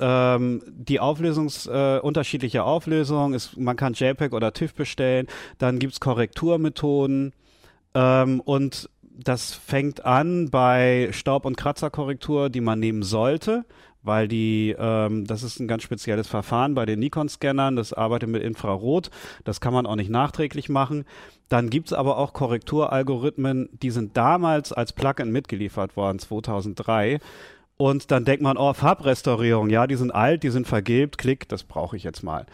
[0.00, 6.00] Ähm, die Auflösungs, äh, unterschiedliche Auflösung, ist, man kann JPEG oder TIFF bestellen, dann gibt's
[6.00, 7.32] Korrekturmethoden
[7.94, 13.64] ähm, und das fängt an bei Staub- und Kratzerkorrektur, die man nehmen sollte
[14.04, 18.42] weil die, ähm, das ist ein ganz spezielles Verfahren bei den Nikon-Scannern, das arbeitet mit
[18.42, 19.10] Infrarot,
[19.44, 21.04] das kann man auch nicht nachträglich machen.
[21.48, 27.20] Dann gibt's aber auch Korrekturalgorithmen, die sind damals als Plugin mitgeliefert worden, 2003.
[27.76, 31.64] Und dann denkt man, oh, Farbrestaurierung, ja, die sind alt, die sind vergilbt, klick, das
[31.64, 32.46] brauche ich jetzt mal.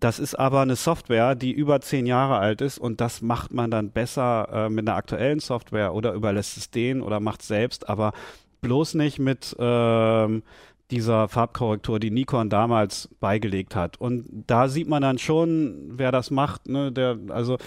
[0.00, 3.70] Das ist aber eine Software, die über zehn Jahre alt ist und das macht man
[3.70, 7.88] dann besser äh, mit einer aktuellen Software oder überlässt es denen oder macht es selbst,
[7.88, 8.12] aber
[8.60, 10.42] bloß nicht mit ähm,
[10.90, 14.00] dieser Farbkorrektur, die Nikon damals beigelegt hat.
[14.00, 16.68] Und da sieht man dann schon, wer das macht.
[16.68, 16.92] Ne?
[16.92, 17.58] Der, also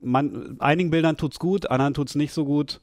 [0.00, 2.80] man, einigen Bildern tut's gut, anderen tut's nicht so gut.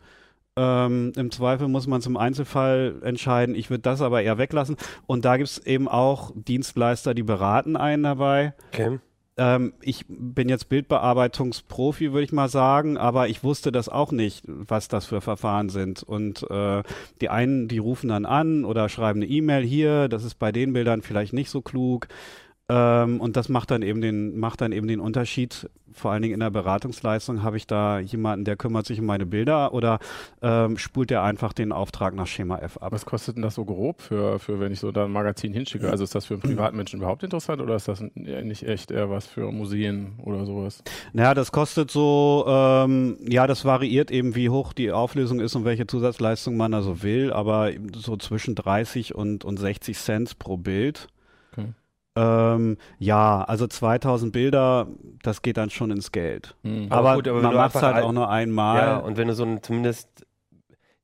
[0.55, 3.53] Ähm, Im Zweifel muss man zum Einzelfall entscheiden.
[3.53, 4.75] Ich würde das aber eher weglassen.
[5.05, 8.53] Und da gibt's eben auch Dienstleister, die beraten einen dabei.
[8.73, 8.99] Okay.
[9.37, 14.43] Ähm, ich bin jetzt Bildbearbeitungsprofi, würde ich mal sagen, aber ich wusste das auch nicht,
[14.47, 16.01] was das für Verfahren sind.
[16.01, 16.81] Und äh,
[17.21, 20.73] die einen, die rufen dann an oder schreiben eine E-Mail hier, das ist bei den
[20.73, 22.07] Bildern vielleicht nicht so klug.
[22.69, 25.69] Ähm, und das macht dann eben den, macht dann eben den Unterschied.
[25.93, 29.25] Vor allen Dingen in der Beratungsleistung habe ich da jemanden, der kümmert sich um meine
[29.25, 29.99] Bilder oder
[30.41, 32.91] ähm, spult der einfach den Auftrag nach Schema F ab.
[32.91, 35.89] Was kostet denn das so grob für, für wenn ich so da ein Magazin hinschicke?
[35.89, 39.25] Also ist das für einen Privatmenschen überhaupt interessant oder ist das nicht echt eher was
[39.25, 40.83] für Museen oder sowas?
[41.13, 45.63] Naja, das kostet so, ähm, ja, das variiert eben, wie hoch die Auflösung ist und
[45.63, 50.57] welche Zusatzleistung man da so will, aber so zwischen 30 und, und 60 Cent pro
[50.57, 51.07] Bild.
[52.17, 54.87] Ähm, ja, also 2000 Bilder,
[55.21, 56.55] das geht dann schon ins Geld.
[56.63, 56.87] Mhm.
[56.89, 58.77] Aber, aber, gut, aber man macht es halt auch nur einmal.
[58.77, 60.09] Ja, und wenn du so ein, zumindest,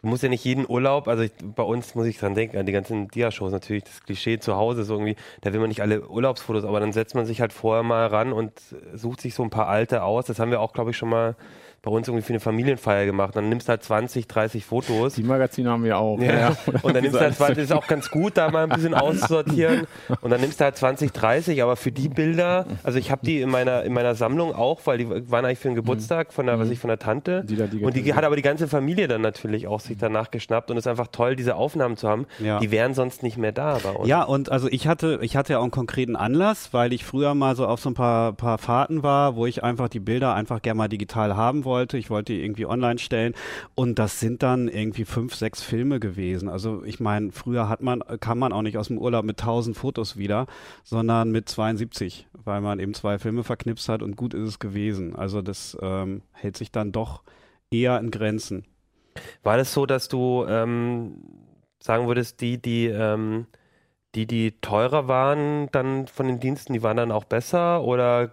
[0.01, 2.65] du musst ja nicht jeden Urlaub, also ich, bei uns muss ich dran denken, an
[2.65, 6.07] die ganzen Dia-Shows natürlich, das Klischee zu Hause so irgendwie, da will man nicht alle
[6.07, 8.59] Urlaubsfotos, aber dann setzt man sich halt vorher mal ran und
[8.95, 10.25] sucht sich so ein paar alte aus.
[10.25, 11.35] Das haben wir auch, glaube ich, schon mal
[11.83, 13.35] bei uns irgendwie für eine Familienfeier gemacht.
[13.35, 15.15] Dann nimmst du halt 20, 30 Fotos.
[15.15, 16.17] Die Magazine haben wir auch.
[16.17, 16.33] Ja.
[16.33, 16.57] ja.
[16.81, 18.93] Und dann nimmst du halt 20, das ist auch ganz gut, da mal ein bisschen
[18.93, 19.85] auszusortieren.
[20.21, 23.41] Und dann nimmst du halt 20, 30, aber für die Bilder, also ich habe die
[23.41, 26.57] in meiner, in meiner Sammlung auch, weil die waren eigentlich für den Geburtstag von der,
[26.57, 27.43] was ich von der Tante.
[27.43, 30.71] Die die und die hat aber die ganze Familie dann natürlich auch sich danach geschnappt
[30.71, 32.27] und es ist einfach toll, diese Aufnahmen zu haben.
[32.39, 32.59] Ja.
[32.59, 34.07] Die wären sonst nicht mehr da bei uns.
[34.07, 37.35] Ja, und also ich hatte, ich hatte ja auch einen konkreten Anlass, weil ich früher
[37.35, 40.61] mal so auf so ein paar, paar Fahrten war, wo ich einfach die Bilder einfach
[40.61, 41.97] gerne mal digital haben wollte wollte.
[41.97, 43.33] Ich wollte die irgendwie online stellen.
[43.73, 46.49] Und das sind dann irgendwie fünf, sechs Filme gewesen.
[46.49, 49.75] Also ich meine, früher hat man, kam man auch nicht aus dem Urlaub mit tausend
[49.75, 50.45] Fotos wieder,
[50.83, 55.15] sondern mit 72, weil man eben zwei Filme verknipst hat und gut ist es gewesen.
[55.15, 57.23] Also das ähm, hält sich dann doch
[57.71, 58.65] eher in Grenzen.
[59.41, 61.23] War das so, dass du ähm,
[61.79, 63.47] sagen würdest, die, die ähm,
[64.15, 68.31] die, die teurer waren dann von den Diensten, die waren dann auch besser oder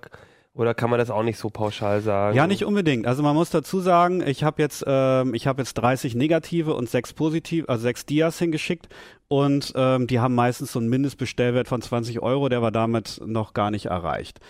[0.53, 2.37] Oder kann man das auch nicht so pauschal sagen?
[2.37, 3.07] Ja, nicht unbedingt.
[3.07, 6.91] Also man muss dazu sagen, ich habe jetzt, ähm, ich habe jetzt 30 negative und
[6.91, 8.89] sechs positive, also sechs Dias hingeschickt
[9.29, 13.55] und ähm, die haben meistens so einen Mindestbestellwert von 20 Euro, der war damit noch
[13.55, 14.41] gar nicht erreicht.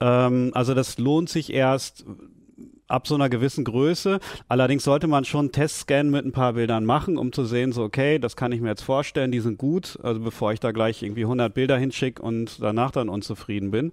[0.00, 2.06] Ähm, also das lohnt sich erst
[2.86, 4.20] ab so einer gewissen Größe.
[4.48, 7.82] Allerdings sollte man schon einen Testscan mit ein paar Bildern machen, um zu sehen, so
[7.82, 11.02] okay, das kann ich mir jetzt vorstellen, die sind gut, also bevor ich da gleich
[11.02, 13.92] irgendwie 100 Bilder hinschicke und danach dann unzufrieden bin.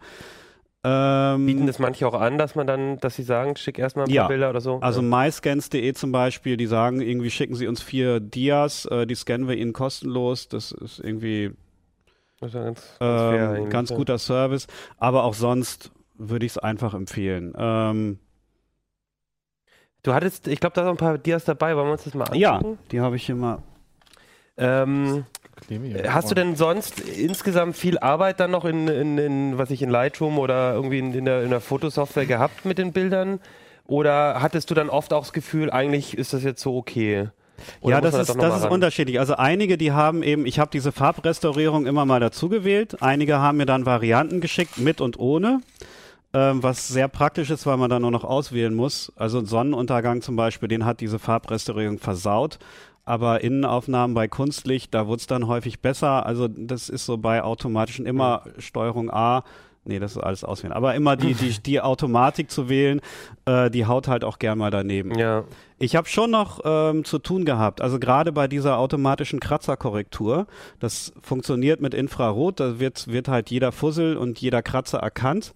[0.88, 4.10] Ähm, Bieten das manche auch an, dass man dann, dass sie sagen, schick erstmal ein
[4.10, 4.80] paar ja, Bilder oder so?
[4.82, 5.08] Also ja.
[5.08, 9.58] myscans.de zum Beispiel, die sagen irgendwie, schicken sie uns vier Dias, äh, die scannen wir
[9.58, 10.48] ihnen kostenlos.
[10.48, 11.54] Das ist irgendwie
[12.40, 14.68] das ist ganz, ganz, ähm, ganz guter Service.
[15.00, 17.54] Aber auch sonst würde ich es einfach empfehlen.
[17.58, 18.20] Ähm,
[20.04, 21.76] du hattest, ich glaube, da sind ein paar Dias dabei.
[21.76, 22.40] Wollen wir uns das mal angucken?
[22.40, 23.64] Ja, die habe ich hier mal.
[24.58, 25.26] Ähm,
[26.08, 29.90] Hast du denn sonst insgesamt viel Arbeit dann noch in, in, in was ich in
[29.90, 33.40] Lightroom oder irgendwie in, in, der, in der Fotosoftware gehabt mit den Bildern?
[33.88, 37.30] Oder hattest du dann oft auch das Gefühl, eigentlich ist das jetzt so okay?
[37.82, 39.20] Oder ja, das ist, das ist unterschiedlich.
[39.20, 43.02] Also einige, die haben eben, ich habe diese Farbrestaurierung immer mal dazu gewählt.
[43.02, 45.62] Einige haben mir dann Varianten geschickt, mit und ohne,
[46.34, 49.14] ähm, was sehr praktisch ist, weil man dann nur noch auswählen muss.
[49.16, 52.60] Also Sonnenuntergang zum Beispiel, den hat diese Farbrestaurierung versaut
[53.06, 56.26] aber Innenaufnahmen bei Kunstlicht, da wurde es dann häufig besser.
[56.26, 59.44] Also das ist so bei automatischen immer Steuerung A.
[59.88, 60.74] Nee, das ist alles auswählen.
[60.74, 63.02] Aber immer die, die, die Automatik zu wählen,
[63.46, 65.18] äh, die haut halt auch gern mal daneben.
[65.18, 65.44] Ja.
[65.78, 67.82] Ich habe schon noch ähm, zu tun gehabt.
[67.82, 70.48] Also gerade bei dieser automatischen Kratzerkorrektur,
[70.80, 75.54] das funktioniert mit Infrarot, da wird, wird halt jeder Fussel und jeder Kratzer erkannt.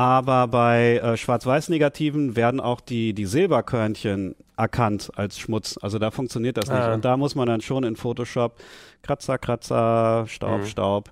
[0.00, 5.78] Aber bei äh, Schwarz-Weiß-Negativen werden auch die, die Silberkörnchen erkannt als Schmutz.
[5.82, 6.78] Also da funktioniert das nicht.
[6.78, 6.94] Ah.
[6.94, 8.56] Und da muss man dann schon in Photoshop
[9.02, 10.64] Kratzer, Kratzer, Staub, mhm.
[10.64, 11.10] Staub.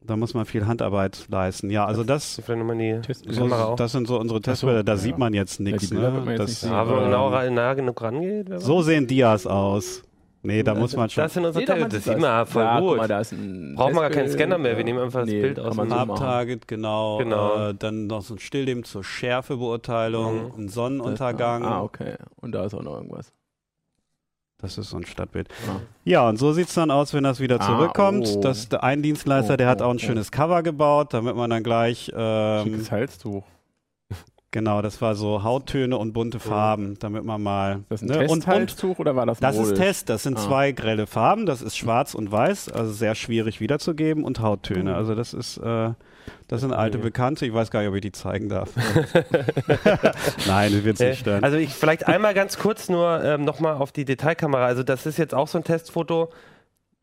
[0.00, 1.68] Da muss man viel Handarbeit leisten.
[1.68, 4.82] Ja, also das, das, so, das sind so unsere Testbilder.
[4.82, 4.98] Da ja.
[4.98, 5.90] sieht man jetzt nichts.
[5.90, 6.36] Ne?
[6.38, 8.46] das, ja, aber genau nah genug rangeht.
[8.62, 10.04] So sehen Dias aus.
[10.42, 11.22] Nee, da muss man schon.
[11.22, 12.96] Das sind unsere nee, das sieht man voll ja, gut.
[12.96, 13.08] Mal,
[13.74, 15.76] Braucht man gar keinen Scanner mehr, wir nehmen einfach nee, das Bild aus.
[15.76, 17.18] dem Farbtarget, genau.
[17.18, 17.68] genau.
[17.68, 20.64] Äh, dann noch so ein Stillleben zur Schärfebeurteilung, mhm.
[20.64, 21.62] ein Sonnenuntergang.
[21.62, 22.14] Das, ah, okay.
[22.36, 23.32] Und da ist auch noch irgendwas.
[24.62, 25.48] Das ist so ein Stadtbild.
[25.68, 25.80] Ah.
[26.04, 28.26] Ja, und so sieht es dann aus, wenn das wieder ah, zurückkommt.
[28.36, 28.40] Oh.
[28.40, 31.50] das, der ein Dienstleister, oh, der hat auch ein oh, schönes Cover gebaut, damit man
[31.50, 32.10] dann gleich.
[32.14, 33.44] Ähm, Schickes Halstuch.
[34.52, 37.84] Genau, das war so Hauttöne und bunte Farben, damit man mal.
[37.88, 38.26] Das ist ein ne?
[38.26, 40.40] Testhalstuch oder war das ein Das ist Test, das sind ah.
[40.40, 44.96] zwei grelle Farben, das ist schwarz und weiß, also sehr schwierig wiederzugeben und Hauttöne.
[44.96, 45.90] Also das ist, äh,
[46.48, 48.70] das sind alte Bekannte, ich weiß gar nicht, ob ich die zeigen darf.
[50.48, 51.44] Nein, das wird nicht äh, stören.
[51.44, 54.66] Also ich vielleicht einmal ganz kurz nur ähm, nochmal auf die Detailkamera.
[54.66, 56.28] Also das ist jetzt auch so ein Testfoto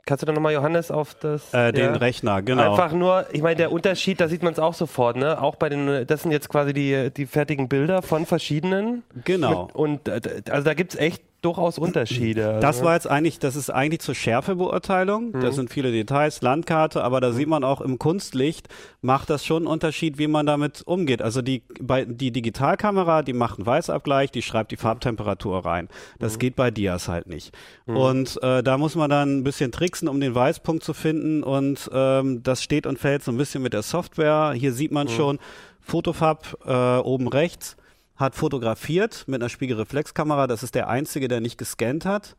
[0.07, 1.53] Kannst du da nochmal, Johannes, auf das?
[1.53, 1.97] Äh, den ja.
[1.97, 2.71] Rechner, genau.
[2.71, 5.41] Einfach nur, ich meine, der Unterschied, da sieht man es auch sofort, ne?
[5.41, 9.03] Auch bei den, das sind jetzt quasi die, die fertigen Bilder von verschiedenen.
[9.25, 9.65] Genau.
[9.65, 12.60] Mit, und äh, also da gibt es echt durchaus Unterschiede.
[12.62, 15.32] Das war jetzt eigentlich, das ist eigentlich zur Schärfebeurteilung.
[15.32, 15.41] Mhm.
[15.41, 17.34] Das sind viele Details, Landkarte, aber da mhm.
[17.34, 18.67] sieht man auch im Kunstlicht
[19.02, 21.21] macht das schon einen Unterschied, wie man damit umgeht.
[21.21, 25.88] Also die, bei, die Digitalkamera, die macht einen Weißabgleich, die schreibt die Farbtemperatur rein.
[26.19, 26.39] Das mhm.
[26.39, 27.56] geht bei Dias halt nicht.
[27.86, 27.97] Mhm.
[27.97, 31.43] Und äh, da muss man dann ein bisschen tricksen, um den Weißpunkt zu finden.
[31.43, 34.54] Und ähm, das steht und fällt so ein bisschen mit der Software.
[34.56, 35.12] Hier sieht man mhm.
[35.12, 35.39] schon
[35.82, 37.78] Fotofab äh, oben rechts
[38.17, 40.47] hat fotografiert mit einer Spiegelreflexkamera.
[40.47, 42.36] Das ist der einzige, der nicht gescannt hat.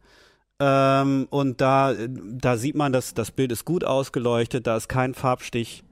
[0.61, 5.15] Ähm, und da, da sieht man, dass das Bild ist gut ausgeleuchtet, da ist kein
[5.15, 5.85] Farbstich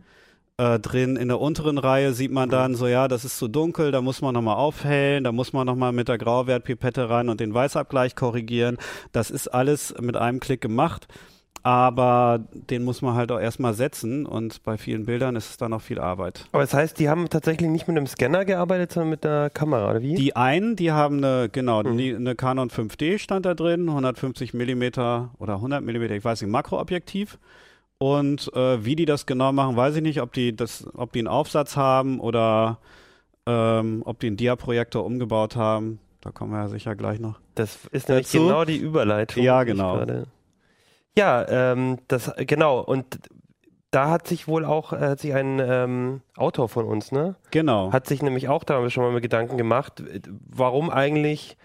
[0.58, 1.16] äh, drin.
[1.16, 4.22] In der unteren Reihe sieht man dann so, ja, das ist zu dunkel, da muss
[4.22, 8.76] man nochmal aufhellen, da muss man nochmal mit der Grauwertpipette ran und den Weißabgleich korrigieren.
[9.12, 11.06] Das ist alles mit einem Klick gemacht
[11.62, 15.72] aber den muss man halt auch erstmal setzen und bei vielen Bildern ist es dann
[15.72, 16.46] noch viel Arbeit.
[16.52, 19.90] Aber das heißt, die haben tatsächlich nicht mit einem Scanner gearbeitet, sondern mit einer Kamera,
[19.90, 20.14] oder wie?
[20.14, 22.16] Die einen, die haben eine, genau, mhm.
[22.16, 27.38] eine Canon 5D stand da drin, 150 Millimeter oder 100 Millimeter, ich weiß nicht, Makroobjektiv.
[27.98, 31.20] Und äh, wie die das genau machen, weiß ich nicht, ob die das, ob die
[31.20, 32.78] einen Aufsatz haben oder
[33.46, 35.98] ähm, ob die einen Dia-Projektor umgebaut haben.
[36.20, 37.38] Da kommen wir ja sicher gleich noch.
[37.54, 38.46] Das ist nämlich dazu.
[38.46, 39.42] genau die Überleitung.
[39.42, 40.04] Ja, genau.
[41.16, 42.80] Ja, ähm, das genau.
[42.80, 43.18] Und
[43.90, 47.36] da hat sich wohl auch äh, hat sich ein ähm, Autor von uns, ne?
[47.50, 47.92] Genau.
[47.92, 50.02] Hat sich nämlich auch da schon mal mit Gedanken gemacht,
[50.48, 51.56] warum eigentlich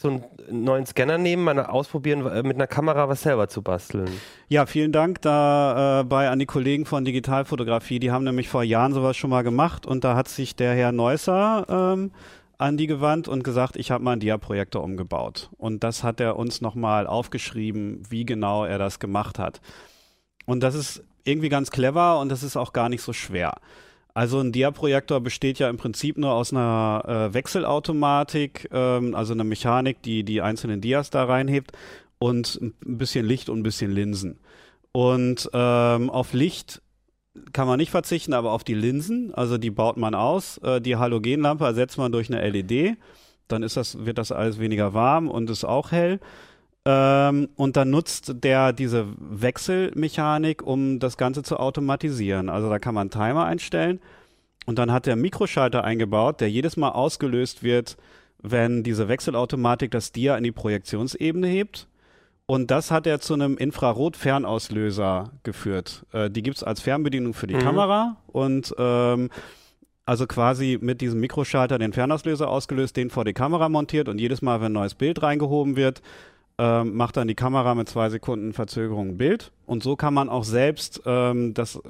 [0.00, 4.10] so einen neuen Scanner nehmen, mal ausprobieren, äh, mit einer Kamera was selber zu basteln.
[4.48, 7.98] Ja, vielen Dank dabei äh, an die Kollegen von Digitalfotografie.
[7.98, 10.92] Die haben nämlich vor Jahren sowas schon mal gemacht und da hat sich der Herr
[10.92, 12.12] Neusser ähm,
[12.58, 15.50] an die gewandt und gesagt, ich habe mal einen Dia-Projektor umgebaut.
[15.58, 19.60] Und das hat er uns nochmal aufgeschrieben, wie genau er das gemacht hat.
[20.46, 23.54] Und das ist irgendwie ganz clever und das ist auch gar nicht so schwer.
[24.14, 29.44] Also ein Dia-Projektor besteht ja im Prinzip nur aus einer äh, Wechselautomatik, ähm, also einer
[29.44, 31.72] Mechanik, die die einzelnen Dias da reinhebt
[32.18, 34.38] und ein bisschen Licht und ein bisschen Linsen.
[34.92, 36.80] Und ähm, auf Licht
[37.52, 40.58] kann man nicht verzichten, aber auf die Linsen, also die baut man aus.
[40.58, 42.96] Äh, die Halogenlampe ersetzt man durch eine LED.
[43.48, 46.20] Dann ist das, wird das alles weniger warm und ist auch hell.
[46.84, 52.48] Ähm, und dann nutzt der diese Wechselmechanik, um das Ganze zu automatisieren.
[52.48, 54.00] Also da kann man Timer einstellen
[54.66, 57.96] und dann hat der Mikroschalter eingebaut, der jedes Mal ausgelöst wird,
[58.42, 61.88] wenn diese Wechselautomatik das Dia in die Projektionsebene hebt.
[62.46, 66.06] Und das hat er zu einem Infrarot-Fernauslöser geführt.
[66.12, 67.60] Äh, die gibt's als Fernbedienung für die mhm.
[67.60, 69.30] Kamera und ähm,
[70.04, 74.40] also quasi mit diesem Mikroschalter den Fernauslöser ausgelöst, den vor die Kamera montiert und jedes
[74.40, 76.00] Mal, wenn ein neues Bild reingehoben wird,
[76.58, 79.50] ähm, macht dann die Kamera mit zwei Sekunden Verzögerung ein Bild.
[79.66, 81.80] Und so kann man auch selbst ähm, das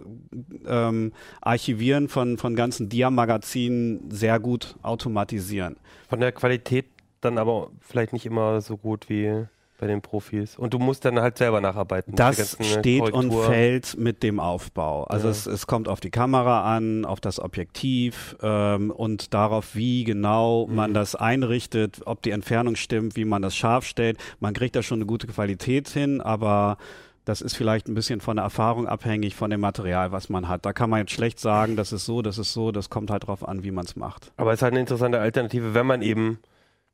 [0.66, 5.76] ähm, Archivieren von, von ganzen Dia-Magazinen sehr gut automatisieren.
[6.08, 6.86] Von der Qualität
[7.20, 9.46] dann aber vielleicht nicht immer so gut wie
[9.78, 10.56] bei den Profis.
[10.56, 12.14] Und du musst dann halt selber nacharbeiten.
[12.14, 13.18] Das steht Korrektur.
[13.18, 15.04] und fällt mit dem Aufbau.
[15.04, 15.32] Also ja.
[15.32, 20.66] es, es kommt auf die Kamera an, auf das Objektiv ähm, und darauf, wie genau
[20.66, 20.74] mhm.
[20.74, 24.18] man das einrichtet, ob die Entfernung stimmt, wie man das scharf stellt.
[24.40, 26.78] Man kriegt da schon eine gute Qualität hin, aber
[27.26, 30.64] das ist vielleicht ein bisschen von der Erfahrung abhängig, von dem Material, was man hat.
[30.64, 33.26] Da kann man jetzt schlecht sagen, das ist so, das ist so, das kommt halt
[33.26, 34.32] drauf an, wie man es macht.
[34.36, 36.38] Aber es ist halt eine interessante Alternative, wenn man eben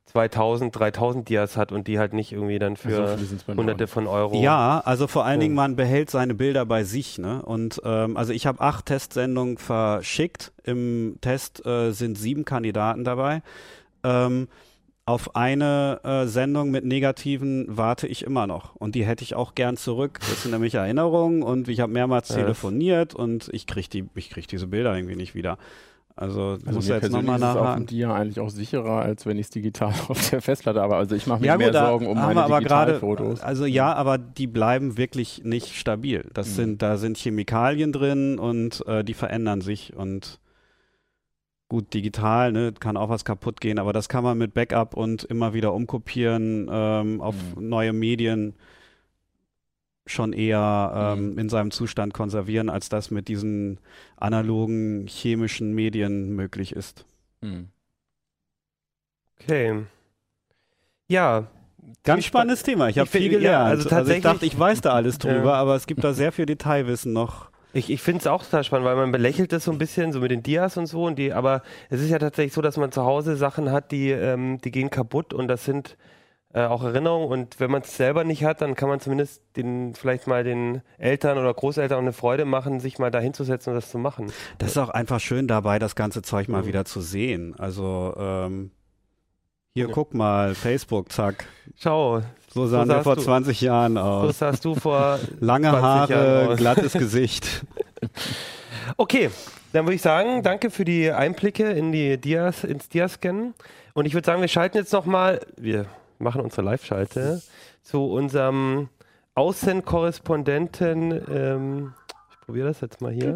[0.05, 4.41] 2000, 3000 Dias hat und die halt nicht irgendwie dann für also hunderte von Euro.
[4.41, 7.17] Ja, also vor allen Dingen, man behält seine Bilder bei sich.
[7.17, 7.41] Ne?
[7.41, 10.51] Und ähm, also ich habe acht Testsendungen verschickt.
[10.63, 13.41] Im Test äh, sind sieben Kandidaten dabei.
[14.03, 14.47] Ähm,
[15.05, 18.75] auf eine äh, Sendung mit Negativen warte ich immer noch.
[18.75, 20.19] Und die hätte ich auch gern zurück.
[20.21, 24.47] Das sind nämlich Erinnerungen und ich habe mehrmals telefoniert und ich kriege die, ich krieg
[24.47, 25.57] diese Bilder irgendwie nicht wieder.
[26.15, 27.87] Also, also muss jetzt nochmal nachhaken.
[27.87, 30.95] Die ja eigentlich auch sicherer, als wenn ich es digital auf der Festplatte habe.
[30.95, 33.41] Also ich mache mir ja, mehr gut, Sorgen um meine Digitalfotos.
[33.41, 36.29] Also ja, aber die bleiben wirklich nicht stabil.
[36.33, 36.53] Das mhm.
[36.53, 40.39] sind, da sind Chemikalien drin und äh, die verändern sich und
[41.67, 45.23] gut, digital, ne, kann auch was kaputt gehen, aber das kann man mit Backup und
[45.23, 47.69] immer wieder umkopieren ähm, auf mhm.
[47.69, 48.53] neue Medien
[50.05, 51.39] schon eher ähm, mhm.
[51.39, 53.79] in seinem Zustand konservieren, als das mit diesen
[54.17, 57.05] analogen chemischen Medien möglich ist.
[57.41, 57.69] Mhm.
[59.39, 59.83] Okay.
[61.07, 61.47] Ja.
[62.03, 62.89] Ganz spannendes spa Thema.
[62.89, 63.43] Ich habe viel gelernt.
[63.43, 65.53] Ja, also, also, ich dachte, ich weiß da alles drüber, ja.
[65.53, 67.49] aber es gibt da sehr viel Detailwissen noch.
[67.73, 70.19] Ich, ich finde es auch total spannend, weil man belächelt das so ein bisschen, so
[70.19, 71.05] mit den Dias und so.
[71.05, 74.11] Und die, aber es ist ja tatsächlich so, dass man zu Hause Sachen hat, die,
[74.11, 75.97] ähm, die gehen kaputt und das sind
[76.53, 77.27] äh, auch Erinnerungen.
[77.27, 80.81] Und wenn man es selber nicht hat, dann kann man zumindest den, vielleicht mal den
[80.97, 84.31] Eltern oder Großeltern eine Freude machen, sich mal da hinzusetzen und das zu machen.
[84.59, 86.67] Das ist auch einfach schön dabei, das ganze Zeug mal mhm.
[86.67, 87.55] wieder zu sehen.
[87.57, 88.71] Also ähm,
[89.73, 89.91] hier, ja.
[89.91, 91.45] guck mal, Facebook, zack.
[91.79, 92.21] Schau.
[92.53, 94.27] So sahen so wir vor du, 20 Jahren aus.
[94.27, 97.65] So sahst du vor Lange Haare, glattes Gesicht.
[98.97, 99.29] Okay,
[99.71, 103.53] dann würde ich sagen, danke für die Einblicke in die Dias, ins Diascannen.
[103.93, 105.85] Und ich würde sagen, wir schalten jetzt nochmal, wir
[106.23, 107.41] machen unsere Live-Schalte
[107.81, 108.89] zu unserem
[109.35, 111.23] Außenkorrespondenten.
[111.29, 111.93] Ähm,
[112.31, 113.33] ich probiere das jetzt mal hier.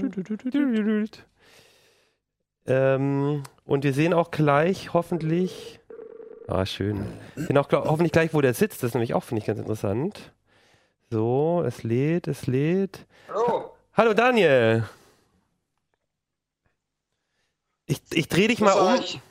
[2.65, 5.79] Ähm, und wir sehen auch gleich hoffentlich.
[6.47, 7.05] Ah, schön.
[7.35, 8.83] Wir sehen auch hoffentlich gleich, wo der sitzt.
[8.83, 10.33] Das ist nämlich auch, finde ich, ganz interessant.
[11.09, 13.05] So, es lädt, es lädt.
[13.29, 13.71] Hallo.
[13.93, 14.83] Hallo Daniel.
[17.85, 18.95] Ich, ich drehe dich mal um.
[18.95, 19.21] Ich,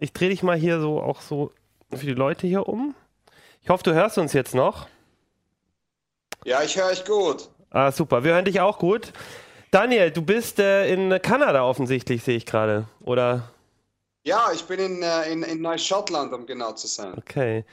[0.00, 1.52] ich drehe dich mal hier so auch so
[1.90, 2.94] für die Leute hier um.
[3.62, 4.88] Ich hoffe, du hörst uns jetzt noch.
[6.44, 7.48] Ja, ich höre euch gut.
[7.70, 8.24] Ah, super.
[8.24, 9.12] Wir hören dich auch gut.
[9.70, 13.50] Daniel, du bist äh, in Kanada offensichtlich, sehe ich gerade, oder?
[14.24, 17.14] Ja, ich bin in, äh, in, in Neuschottland, um genau zu sein.
[17.16, 17.64] Okay.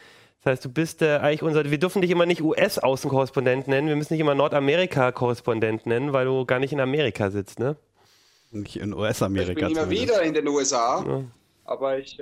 [0.43, 3.95] Das heißt, du bist äh, eigentlich unser, wir dürfen dich immer nicht US-Außenkorrespondent nennen, wir
[3.95, 7.75] müssen dich immer Nordamerika-Korrespondent nennen, weil du gar nicht in Amerika sitzt, ne?
[8.51, 9.67] Nicht in US-Amerika.
[9.67, 11.23] Ich bin immer wieder in den USA, ja.
[11.65, 12.17] aber ich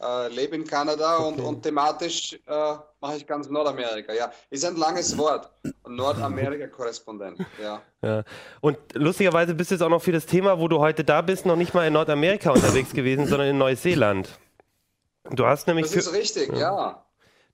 [0.00, 1.26] äh, lebe in Kanada okay.
[1.26, 4.12] und, und, thematisch äh, mache ich ganz Nordamerika.
[4.12, 5.50] Ja, ist ein langes Wort.
[5.86, 7.38] Nordamerika-Korrespondent.
[7.62, 7.82] Ja.
[8.02, 8.24] ja.
[8.60, 11.46] Und lustigerweise bist du jetzt auch noch für das Thema, wo du heute da bist,
[11.46, 14.28] noch nicht mal in Nordamerika unterwegs gewesen, sondern in Neuseeland.
[15.30, 15.86] Du hast nämlich.
[15.86, 16.58] Das ist richtig, ja.
[16.58, 17.04] ja.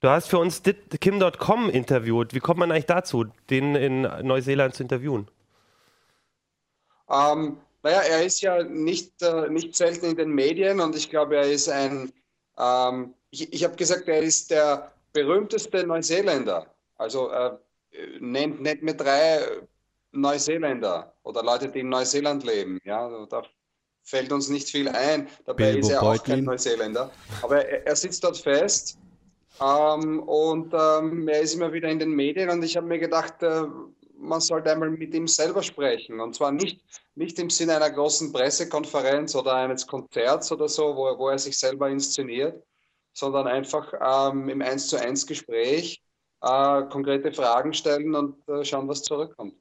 [0.00, 0.62] Du hast für uns
[1.00, 2.35] Kim.com interviewt.
[2.35, 5.28] Wie kommt man eigentlich dazu, den in Neuseeland zu interviewen?
[7.09, 11.36] Ähm, naja, er ist ja nicht, äh, nicht selten in den Medien und ich glaube,
[11.36, 12.12] er ist ein
[12.59, 16.66] ähm, ich ich habe gesagt, er ist der berühmteste Neuseeländer.
[16.96, 17.57] Also äh,
[18.20, 19.40] nennt, nennt mir drei
[20.12, 22.78] Neuseeländer oder Leute, die in Neuseeland leben.
[22.84, 23.42] Ja, da
[24.02, 25.28] fällt uns nicht viel ein.
[25.46, 26.18] Dabei Bilbo ist er Beutlin.
[26.20, 27.11] auch kein Neuseeländer.
[27.42, 28.98] Aber er, er sitzt dort fest
[29.61, 33.42] ähm, und ähm, er ist immer wieder in den Medien und ich habe mir gedacht,
[33.42, 33.62] äh,
[34.25, 36.20] man sollte einmal mit ihm selber sprechen.
[36.20, 36.83] Und zwar nicht,
[37.14, 41.59] nicht im Sinne einer großen Pressekonferenz oder eines Konzerts oder so, wo, wo er sich
[41.59, 42.62] selber inszeniert,
[43.12, 43.93] sondern einfach
[44.33, 46.03] ähm, im 1 zu 1 Gespräch
[46.43, 49.55] äh, konkrete Fragen stellen und äh, schauen, was zurückkommt.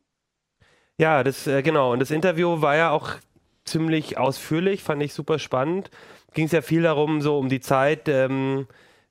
[0.98, 1.94] Ja, das äh, genau.
[1.94, 3.12] Und das Interview war ja auch
[3.66, 5.90] ziemlich ausführlich, fand ich super spannend.
[6.34, 8.68] Ging es ja viel darum, so um die Zeit ähm,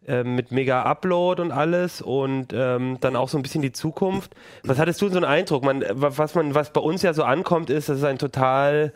[0.06, 4.34] äh, mit Mega Upload und alles und ähm, dann auch so ein bisschen die Zukunft.
[4.62, 5.64] Was hattest du so einen Eindruck?
[5.64, 8.92] Man, was man, was bei uns ja so ankommt, ist, das ist ein total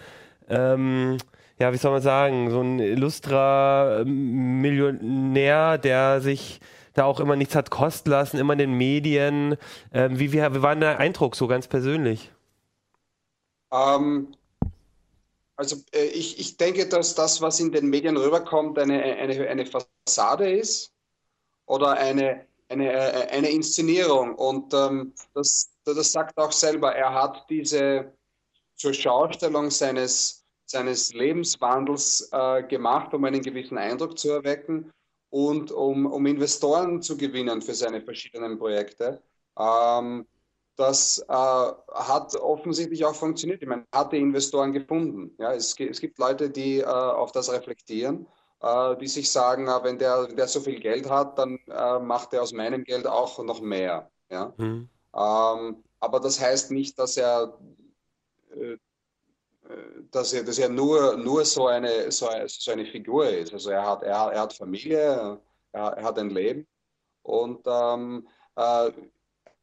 [0.49, 1.19] ähm,
[1.59, 6.61] ja, wie soll man sagen, so ein illustrer ähm, Millionär, der sich
[6.95, 9.57] da auch immer nichts hat kosten lassen, immer in den Medien.
[9.93, 12.31] Ähm, wie, wie, wie war der Eindruck so ganz persönlich?
[13.73, 14.35] Ähm,
[15.57, 19.67] also äh, ich, ich denke, dass das, was in den Medien rüberkommt, eine, eine, eine
[19.67, 20.93] Fassade ist
[21.67, 24.35] oder eine, eine, äh, eine Inszenierung.
[24.35, 28.12] Und ähm, das, das sagt auch selber, er hat diese
[28.77, 34.93] zur Schaustellung seines, seines Lebenswandels äh, gemacht, um einen gewissen Eindruck zu erwecken
[35.31, 39.23] und um, um Investoren zu gewinnen für seine verschiedenen Projekte.
[39.59, 40.27] Ähm,
[40.77, 43.62] das äh, hat offensichtlich auch funktioniert.
[43.62, 45.35] Ich meine, hat die Investoren gefunden.
[45.39, 48.27] Ja, es, es gibt Leute, die äh, auf das reflektieren,
[48.61, 52.33] äh, die sich sagen, äh, wenn der, der so viel Geld hat, dann äh, macht
[52.33, 54.11] er aus meinem Geld auch noch mehr.
[54.31, 54.53] Ja?
[54.57, 54.89] Mhm.
[55.15, 57.59] Ähm, aber das heißt nicht, dass er,
[58.51, 58.77] äh,
[60.11, 63.53] dass er, dass er nur, nur so, eine, so, so eine Figur ist.
[63.53, 65.39] Also er hat, er, er hat Familie,
[65.73, 66.67] er, er hat ein Leben
[67.23, 68.93] und ähm, er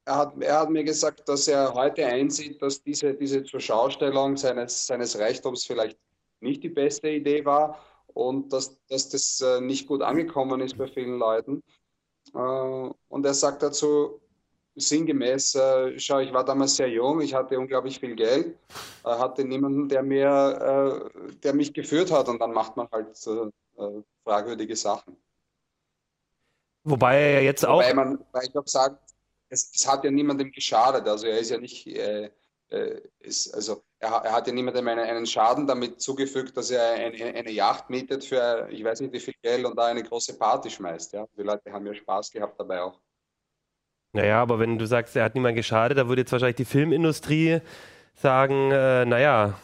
[0.06, 5.18] hat, er hat mir gesagt, dass er heute einsieht, dass diese, diese Zurschaustellung seines, seines
[5.18, 5.98] Reichtums vielleicht
[6.42, 7.80] nicht die beste Idee war
[8.14, 11.64] und dass, dass das äh, nicht gut angekommen ist bei vielen Leuten.
[12.34, 14.20] Äh, und er sagt dazu
[14.76, 18.58] sinngemäß, äh, schau, ich war damals sehr jung, ich hatte unglaublich viel Geld,
[19.04, 21.12] hatte niemanden, der, mir,
[21.44, 23.16] der mich geführt hat und dann macht man halt
[24.24, 25.16] fragwürdige Sachen.
[26.84, 27.80] Wobei er jetzt auch.
[27.80, 28.98] Wobei man, weil ich auch sagen,
[29.50, 31.08] es, es, hat ja niemandem geschadet.
[31.08, 31.88] Also er ist ja nicht,
[32.74, 36.94] äh, ist, also er, er, hat ja niemandem einen, einen, Schaden damit zugefügt, dass er
[36.94, 40.38] eine, eine Yacht mietet für ich weiß nicht wie viel Geld und da eine große
[40.38, 41.14] Party schmeißt.
[41.14, 41.26] Ja?
[41.38, 43.00] Die Leute haben ja Spaß gehabt dabei auch.
[44.14, 47.62] Naja, aber wenn du sagst, er hat niemand geschadet, da würde jetzt wahrscheinlich die Filmindustrie
[48.16, 49.58] sagen, äh, naja,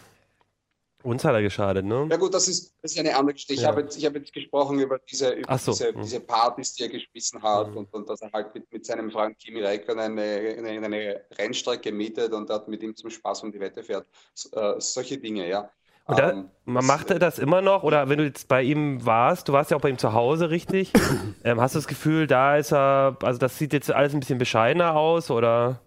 [1.03, 2.07] uns hat er geschadet, ne?
[2.09, 3.53] Ja gut, das ist, das ist eine andere Geschichte.
[3.53, 5.71] Ich habe jetzt, hab jetzt gesprochen über, diese, über so.
[5.71, 6.01] diese, mhm.
[6.01, 7.77] diese, Partys, die er geschmissen hat mhm.
[7.77, 11.91] und, und, dass er halt mit, mit seinem Freund Kimi Räikkönen eine, eine, eine, Rennstrecke
[11.91, 14.07] mietet und dort mit ihm zum Spaß um die Wette fährt.
[14.33, 15.69] So, äh, solche Dinge, ja.
[16.05, 17.83] Und da, ähm, man macht er das immer noch?
[17.83, 20.49] Oder wenn du jetzt bei ihm warst, du warst ja auch bei ihm zu Hause,
[20.49, 20.91] richtig?
[21.43, 24.39] ähm, hast du das Gefühl, da ist er, also das sieht jetzt alles ein bisschen
[24.39, 25.81] bescheidener aus, oder?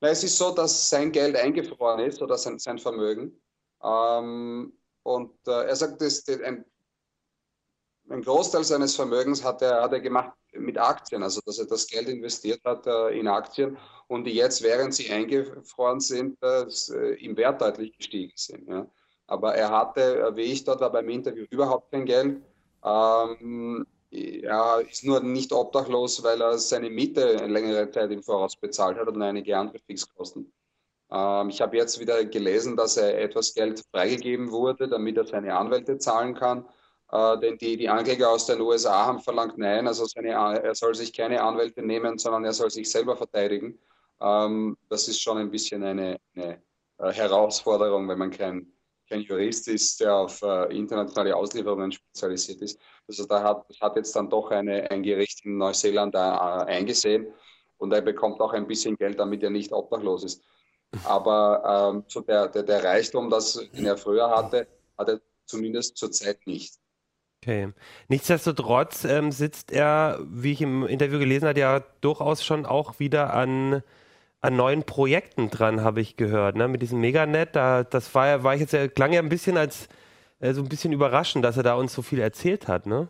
[0.00, 3.38] Na, es ist so, dass sein Geld eingefroren ist oder sein, sein Vermögen.
[3.82, 4.72] Ähm,
[5.02, 6.64] und äh, er sagt, dass ein,
[8.08, 11.86] ein, Großteil seines Vermögens hat er, hat er gemacht mit Aktien, also dass er das
[11.86, 13.76] Geld investiert hat äh, in Aktien
[14.08, 16.64] und die jetzt, während sie eingefroren sind, äh,
[17.24, 18.68] im Wert deutlich gestiegen sind.
[18.68, 18.86] Ja.
[19.26, 22.42] Aber er hatte, äh, wie ich dort war beim Interview, überhaupt kein Geld.
[22.84, 28.98] Ähm, er ist nur nicht obdachlos, weil er seine Miete längere Zeit im Voraus bezahlt
[28.98, 30.52] hat und einige andere Fixkosten.
[31.10, 35.56] Ähm, ich habe jetzt wieder gelesen, dass er etwas Geld freigegeben wurde, damit er seine
[35.56, 36.66] Anwälte zahlen kann.
[37.12, 40.94] Äh, denn die, die Ankläger aus den USA haben verlangt, nein, also seine, er soll
[40.94, 43.78] sich keine Anwälte nehmen, sondern er soll sich selber verteidigen.
[44.20, 46.62] Ähm, das ist schon ein bisschen eine, eine
[46.98, 48.72] äh, Herausforderung, wenn man kein,
[49.10, 52.78] kein Jurist ist, der auf äh, internationale Auslieferungen spezialisiert ist.
[53.08, 57.26] Also da hat, hat jetzt dann doch eine, ein Gericht in Neuseeland äh, eingesehen
[57.78, 60.42] und er bekommt auch ein bisschen Geld, damit er nicht obdachlos ist.
[61.04, 65.96] Aber ähm, so der, der, der Reichtum, das, den er früher hatte, hat er zumindest
[65.96, 66.74] zurzeit nicht.
[67.42, 67.72] Okay.
[68.08, 73.32] Nichtsdestotrotz ähm, sitzt er, wie ich im Interview gelesen habe, ja durchaus schon auch wieder
[73.32, 73.82] an,
[74.40, 76.56] an neuen Projekten dran, habe ich gehört.
[76.56, 76.68] Ne?
[76.68, 79.88] Mit diesem Meganet, da, das war ja, war ich jetzt, klang ja ein bisschen als
[80.40, 83.08] äh, so ein bisschen überraschend, dass er da uns so viel erzählt hat, ne?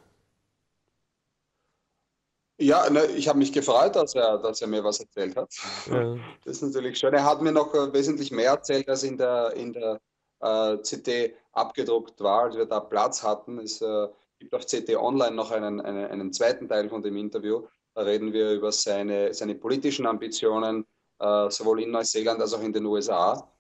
[2.59, 5.55] Ja, ne, ich habe mich gefreut, dass er, dass er mir was erzählt hat.
[5.91, 6.16] Ja.
[6.45, 7.14] Das ist natürlich schön.
[7.14, 9.99] Er hat mir noch äh, wesentlich mehr erzählt, als in der, in der
[10.41, 13.59] äh, CT abgedruckt war, als wir da Platz hatten.
[13.61, 14.09] Es äh,
[14.39, 17.66] gibt auf CT Online noch einen, einen, einen, zweiten Teil von dem Interview.
[17.95, 20.85] Da reden wir über seine, seine politischen Ambitionen,
[21.21, 23.51] äh, sowohl in Neuseeland als auch in den USA.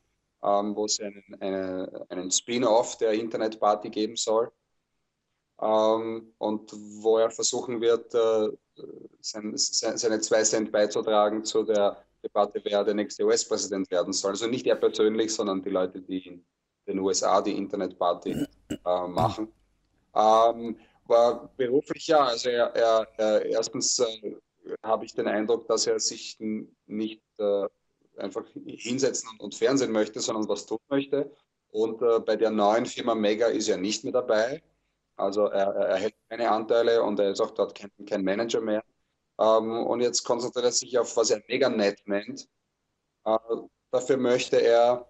[0.42, 4.50] ähm, wo es einen, eine, einen Spin-off der Internetparty geben soll.
[5.60, 8.48] Ähm, und wo er versuchen wird, äh,
[9.20, 14.32] sein, seine zwei Cent beizutragen zu der Debatte, wer der nächste US-Präsident werden soll.
[14.32, 16.44] Also nicht er persönlich, sondern die Leute, die in
[16.86, 19.52] den USA die Internetparty äh, machen.
[20.14, 24.36] Ähm, war beruflich ja, also er, er, er erstens äh,
[24.82, 26.38] habe ich den Eindruck, dass er sich
[26.86, 27.66] nicht äh,
[28.16, 31.30] einfach hinsetzen und, Fernsehen möchte, sondern was tun möchte.
[31.70, 34.62] Und äh, bei der neuen Firma Mega ist er nicht mehr dabei.
[35.16, 38.82] Also er, er hält keine Anteile und er ist auch dort kein, kein Manager mehr.
[39.38, 42.48] Ähm, und jetzt konzentriert er sich auf, was er Meganet nennt.
[43.24, 43.38] Äh,
[43.90, 45.06] dafür möchte er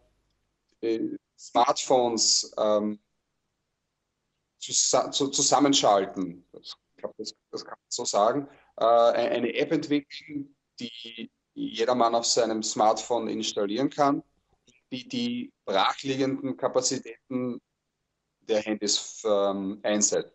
[1.38, 3.00] Smartphones ähm,
[4.58, 6.46] zusammenschalten.
[6.60, 8.48] Ich glaube, das, das, kann man so sagen.
[8.80, 14.22] Äh, eine App entwickeln, die jedermann auf seinem Smartphone installieren kann,
[14.90, 17.60] die die brachliegenden Kapazitäten
[18.40, 20.34] der Handys ähm, einsetzt.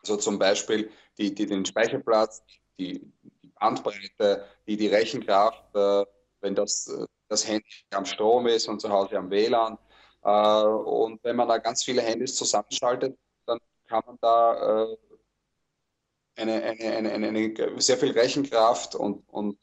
[0.00, 2.44] Also zum Beispiel die, die den Speicherplatz,
[2.78, 3.12] die,
[3.42, 6.04] die Bandbreite, die die Rechenkraft, äh,
[6.40, 6.88] wenn das,
[7.28, 9.76] das Handy am Strom ist und zu Hause am WLAN.
[10.22, 13.58] Äh, und wenn man da ganz viele Handys zusammenschaltet, dann
[13.88, 14.96] kann man da äh,
[16.38, 19.58] eine, eine, eine, eine, sehr viel Rechenkraft und, und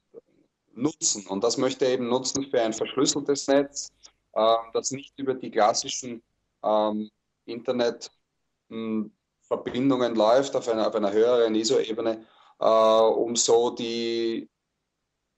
[0.73, 1.26] nutzen.
[1.28, 3.89] Und das möchte er eben nutzen für ein verschlüsseltes Netz,
[4.34, 6.21] äh, das nicht über die klassischen
[6.63, 7.09] ähm,
[7.45, 12.26] Internetverbindungen hm, läuft, auf einer, auf einer höheren ISO-Ebene,
[12.59, 14.49] äh, um so die,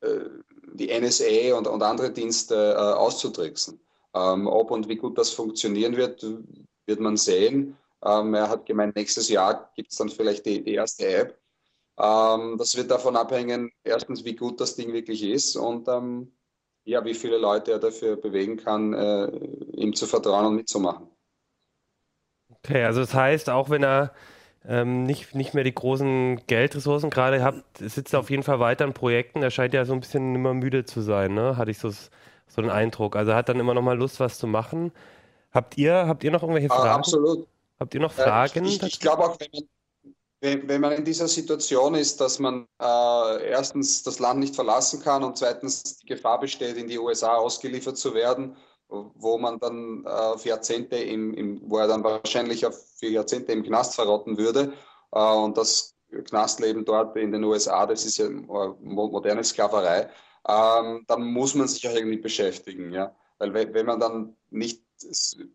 [0.01, 0.19] äh,
[0.73, 3.79] die NSA und, und andere Dienste äh, auszutricksen.
[4.13, 6.25] Ähm, ob und wie gut das funktionieren wird,
[6.85, 7.77] wird man sehen.
[8.03, 11.39] Ähm, er hat gemeint, nächstes Jahr gibt es dann vielleicht die, die erste App.
[11.99, 16.31] Ähm, das wird davon abhängen, erstens, wie gut das Ding wirklich ist und ähm,
[16.83, 19.27] ja, wie viele Leute er dafür bewegen kann, äh,
[19.73, 21.07] ihm zu vertrauen und mitzumachen.
[22.49, 24.13] Okay, also das heißt, auch wenn er
[24.65, 28.85] ähm, nicht, nicht mehr die großen Geldressourcen gerade hat, sitzt er auf jeden Fall weiter
[28.85, 29.41] an Projekten.
[29.41, 31.57] Er scheint ja so ein bisschen immer müde zu sein, ne?
[31.57, 33.15] hatte ich so, so den Eindruck.
[33.15, 34.91] Also er hat dann immer noch mal Lust, was zu machen.
[35.51, 36.89] Habt ihr, habt ihr noch irgendwelche ah, Fragen?
[36.89, 37.47] Ah, absolut.
[37.79, 38.65] Habt ihr noch Fragen?
[38.65, 42.67] Äh, ich, ich glaube auch, wenn man, wenn, man in dieser Situation ist, dass man
[42.81, 47.35] äh, erstens das Land nicht verlassen kann und zweitens die Gefahr besteht, in die USA
[47.35, 48.55] ausgeliefert zu werden,
[48.87, 52.65] wo man dann äh, für Jahrzehnte im, im, wo er dann wahrscheinlich
[52.95, 54.73] für Jahrzehnte im Knast verrotten würde.
[55.11, 60.09] Äh, und das Knastleben dort in den USA, das ist ja moderne Sklaverei.
[60.47, 63.13] Ähm, dann muss man sich auch irgendwie beschäftigen, ja.
[63.39, 64.86] Weil wenn man dann nicht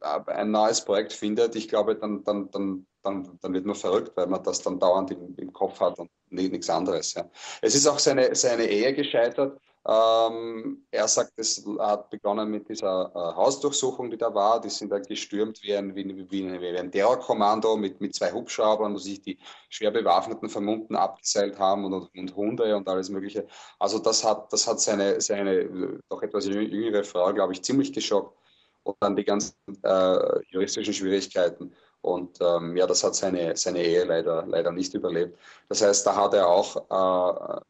[0.01, 4.27] ein neues Projekt findet, ich glaube, dann, dann, dann, dann, dann wird man verrückt, weil
[4.27, 7.15] man das dann dauernd im, im Kopf hat und nichts anderes.
[7.15, 7.29] Ja.
[7.61, 9.59] Es ist auch seine, seine Ehe gescheitert.
[9.85, 14.61] Ähm, er sagt, es hat begonnen mit dieser äh, Hausdurchsuchung, die da war.
[14.61, 18.95] Die sind dann gestürmt wie ein, wie, wie, wie ein Terrorkommando mit, mit zwei Hubschraubern,
[18.95, 19.39] wo sich die
[19.69, 23.45] schwer bewaffneten Vermummten abgeseilt haben und, und, Hunde und alles Mögliche.
[23.81, 28.39] Also das hat, das hat seine, seine doch etwas jüngere Frau, glaube ich, ziemlich geschockt.
[28.85, 31.73] Und dann die ganzen äh, juristischen Schwierigkeiten.
[32.01, 35.39] Und ähm, ja, das hat seine, seine Ehe leider, leider nicht überlebt.
[35.69, 37.61] Das heißt, da hat er auch äh,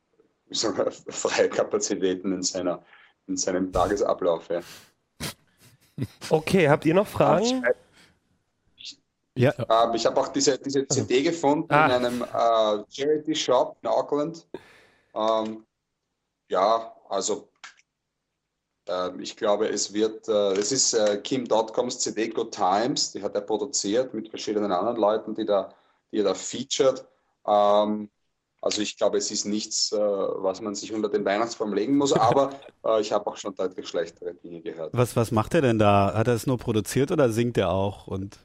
[0.54, 2.82] sogar freie Kapazitäten in, seiner,
[3.26, 4.48] in seinem Tagesablauf.
[4.48, 4.60] Ja.
[6.30, 7.62] Okay, habt ihr noch Fragen?
[9.34, 9.52] Ja.
[9.58, 11.86] Ähm, ich habe auch diese, diese CD gefunden ah.
[11.86, 14.46] in einem äh, Charity Shop in Auckland.
[15.14, 15.64] Ähm,
[16.48, 17.51] ja, also äh,
[19.20, 23.34] ich glaube, es wird, äh, es ist äh, Kim Dotcoms CD Good Times, die hat
[23.34, 25.72] er produziert mit verschiedenen anderen Leuten, die da,
[26.10, 27.06] die er da featured.
[27.46, 28.10] Ähm,
[28.60, 32.12] also ich glaube, es ist nichts, äh, was man sich unter den Weihnachtsbaum legen muss,
[32.12, 32.50] aber
[32.84, 34.90] äh, ich habe auch schon deutlich schlechtere Dinge gehört.
[34.94, 36.14] Was, was macht er denn da?
[36.14, 38.38] Hat er es nur produziert oder singt er auch und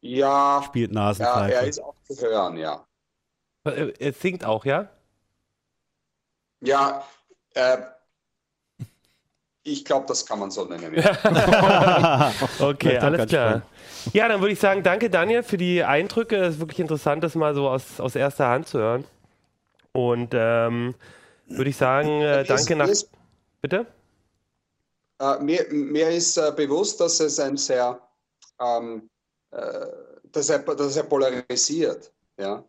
[0.00, 1.52] ja, spielt Nasenpfeife?
[1.52, 2.86] Ja, er ist auch zu hören, ja.
[3.64, 4.88] Äh, er singt auch, ja?
[6.60, 7.04] Ja,
[7.54, 7.78] äh,
[9.72, 10.94] ich glaube, das kann man so nennen.
[10.94, 12.32] Ja.
[12.60, 13.48] okay, alles klar.
[13.48, 13.64] Spannend.
[14.12, 16.36] Ja, dann würde ich sagen, danke Daniel für die Eindrücke.
[16.36, 19.04] Es ist wirklich interessant, das mal so aus, aus erster Hand zu hören.
[19.92, 20.94] Und ähm,
[21.46, 22.88] würde ich sagen, äh, danke nach.
[23.60, 23.86] Bitte?
[25.20, 27.98] Äh, mir, mir ist äh, bewusst, dass es ein sehr,
[28.60, 29.08] ähm,
[29.50, 29.86] äh,
[30.30, 32.12] dass, er, dass er polarisiert.
[32.38, 32.62] Ja?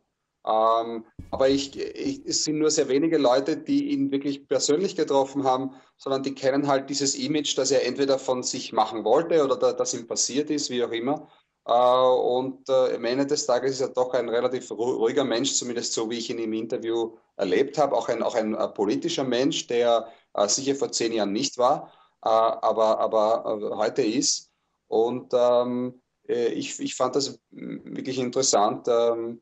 [0.49, 5.43] Ähm, aber ich, ich, es sind nur sehr wenige Leute, die ihn wirklich persönlich getroffen
[5.43, 9.57] haben, sondern die kennen halt dieses Image, das er entweder von sich machen wollte oder
[9.57, 11.27] da, das ihm passiert ist, wie auch immer.
[11.65, 15.93] Äh, und äh, am Ende des Tages ist er doch ein relativ ruhiger Mensch, zumindest
[15.93, 17.95] so wie ich ihn im Interview erlebt habe.
[17.95, 21.91] Auch ein, auch ein äh, politischer Mensch, der äh, sicher vor zehn Jahren nicht war.
[22.21, 24.49] aber, aber heute ist.
[24.87, 29.41] Und ähm, ich, ich fand das wirklich interessant, ähm,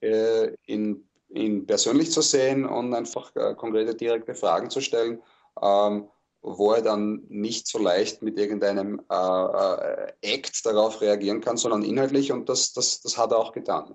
[0.00, 5.20] in, ihn persönlich zu sehen und einfach konkrete, direkte Fragen zu stellen.
[5.60, 6.08] Ähm,
[6.42, 11.82] wo er dann nicht so leicht mit irgendeinem äh, äh, Act darauf reagieren kann, sondern
[11.82, 13.94] inhaltlich und das, das, das hat er auch getan.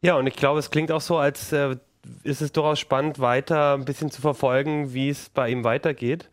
[0.00, 1.76] Ja, und ich glaube, es klingt auch so, als äh,
[2.22, 6.28] ist es durchaus spannend, weiter ein bisschen zu verfolgen, wie es bei ihm weitergeht.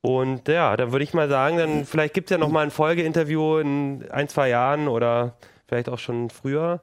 [0.00, 3.58] Und ja, dann würde ich mal sagen, dann vielleicht gibt es ja nochmal ein Folgeinterview
[3.58, 5.36] in ein, zwei Jahren oder
[5.68, 6.80] vielleicht auch schon früher.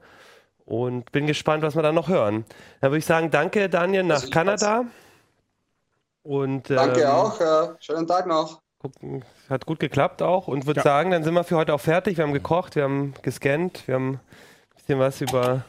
[0.70, 2.44] Und bin gespannt, was wir dann noch hören.
[2.80, 4.84] Dann würde ich sagen, danke Daniel nach also Kanada.
[6.22, 7.40] Und, Danke ähm, auch.
[7.40, 8.60] Äh, schönen Tag noch.
[8.78, 10.84] Gucken, hat gut geklappt auch und würde ja.
[10.84, 12.18] sagen, dann sind wir für heute auch fertig.
[12.18, 14.20] Wir haben gekocht, wir haben gescannt, wir haben ein
[14.76, 15.64] bisschen was über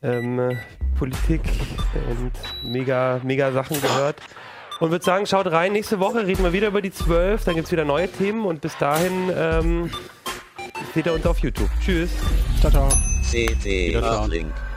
[0.00, 0.56] ähm,
[0.96, 1.42] Politik
[2.08, 2.30] und
[2.62, 4.20] mega, mega Sachen gehört.
[4.78, 7.66] Und würde sagen, schaut rein, nächste Woche reden wir wieder über die 12, dann gibt
[7.66, 9.90] es wieder neue Themen und bis dahin ähm,
[10.94, 11.68] seht ihr uns auf YouTube.
[11.80, 12.10] Tschüss.
[12.60, 13.19] Ciao, ciao.
[13.30, 14.69] CT Uplink.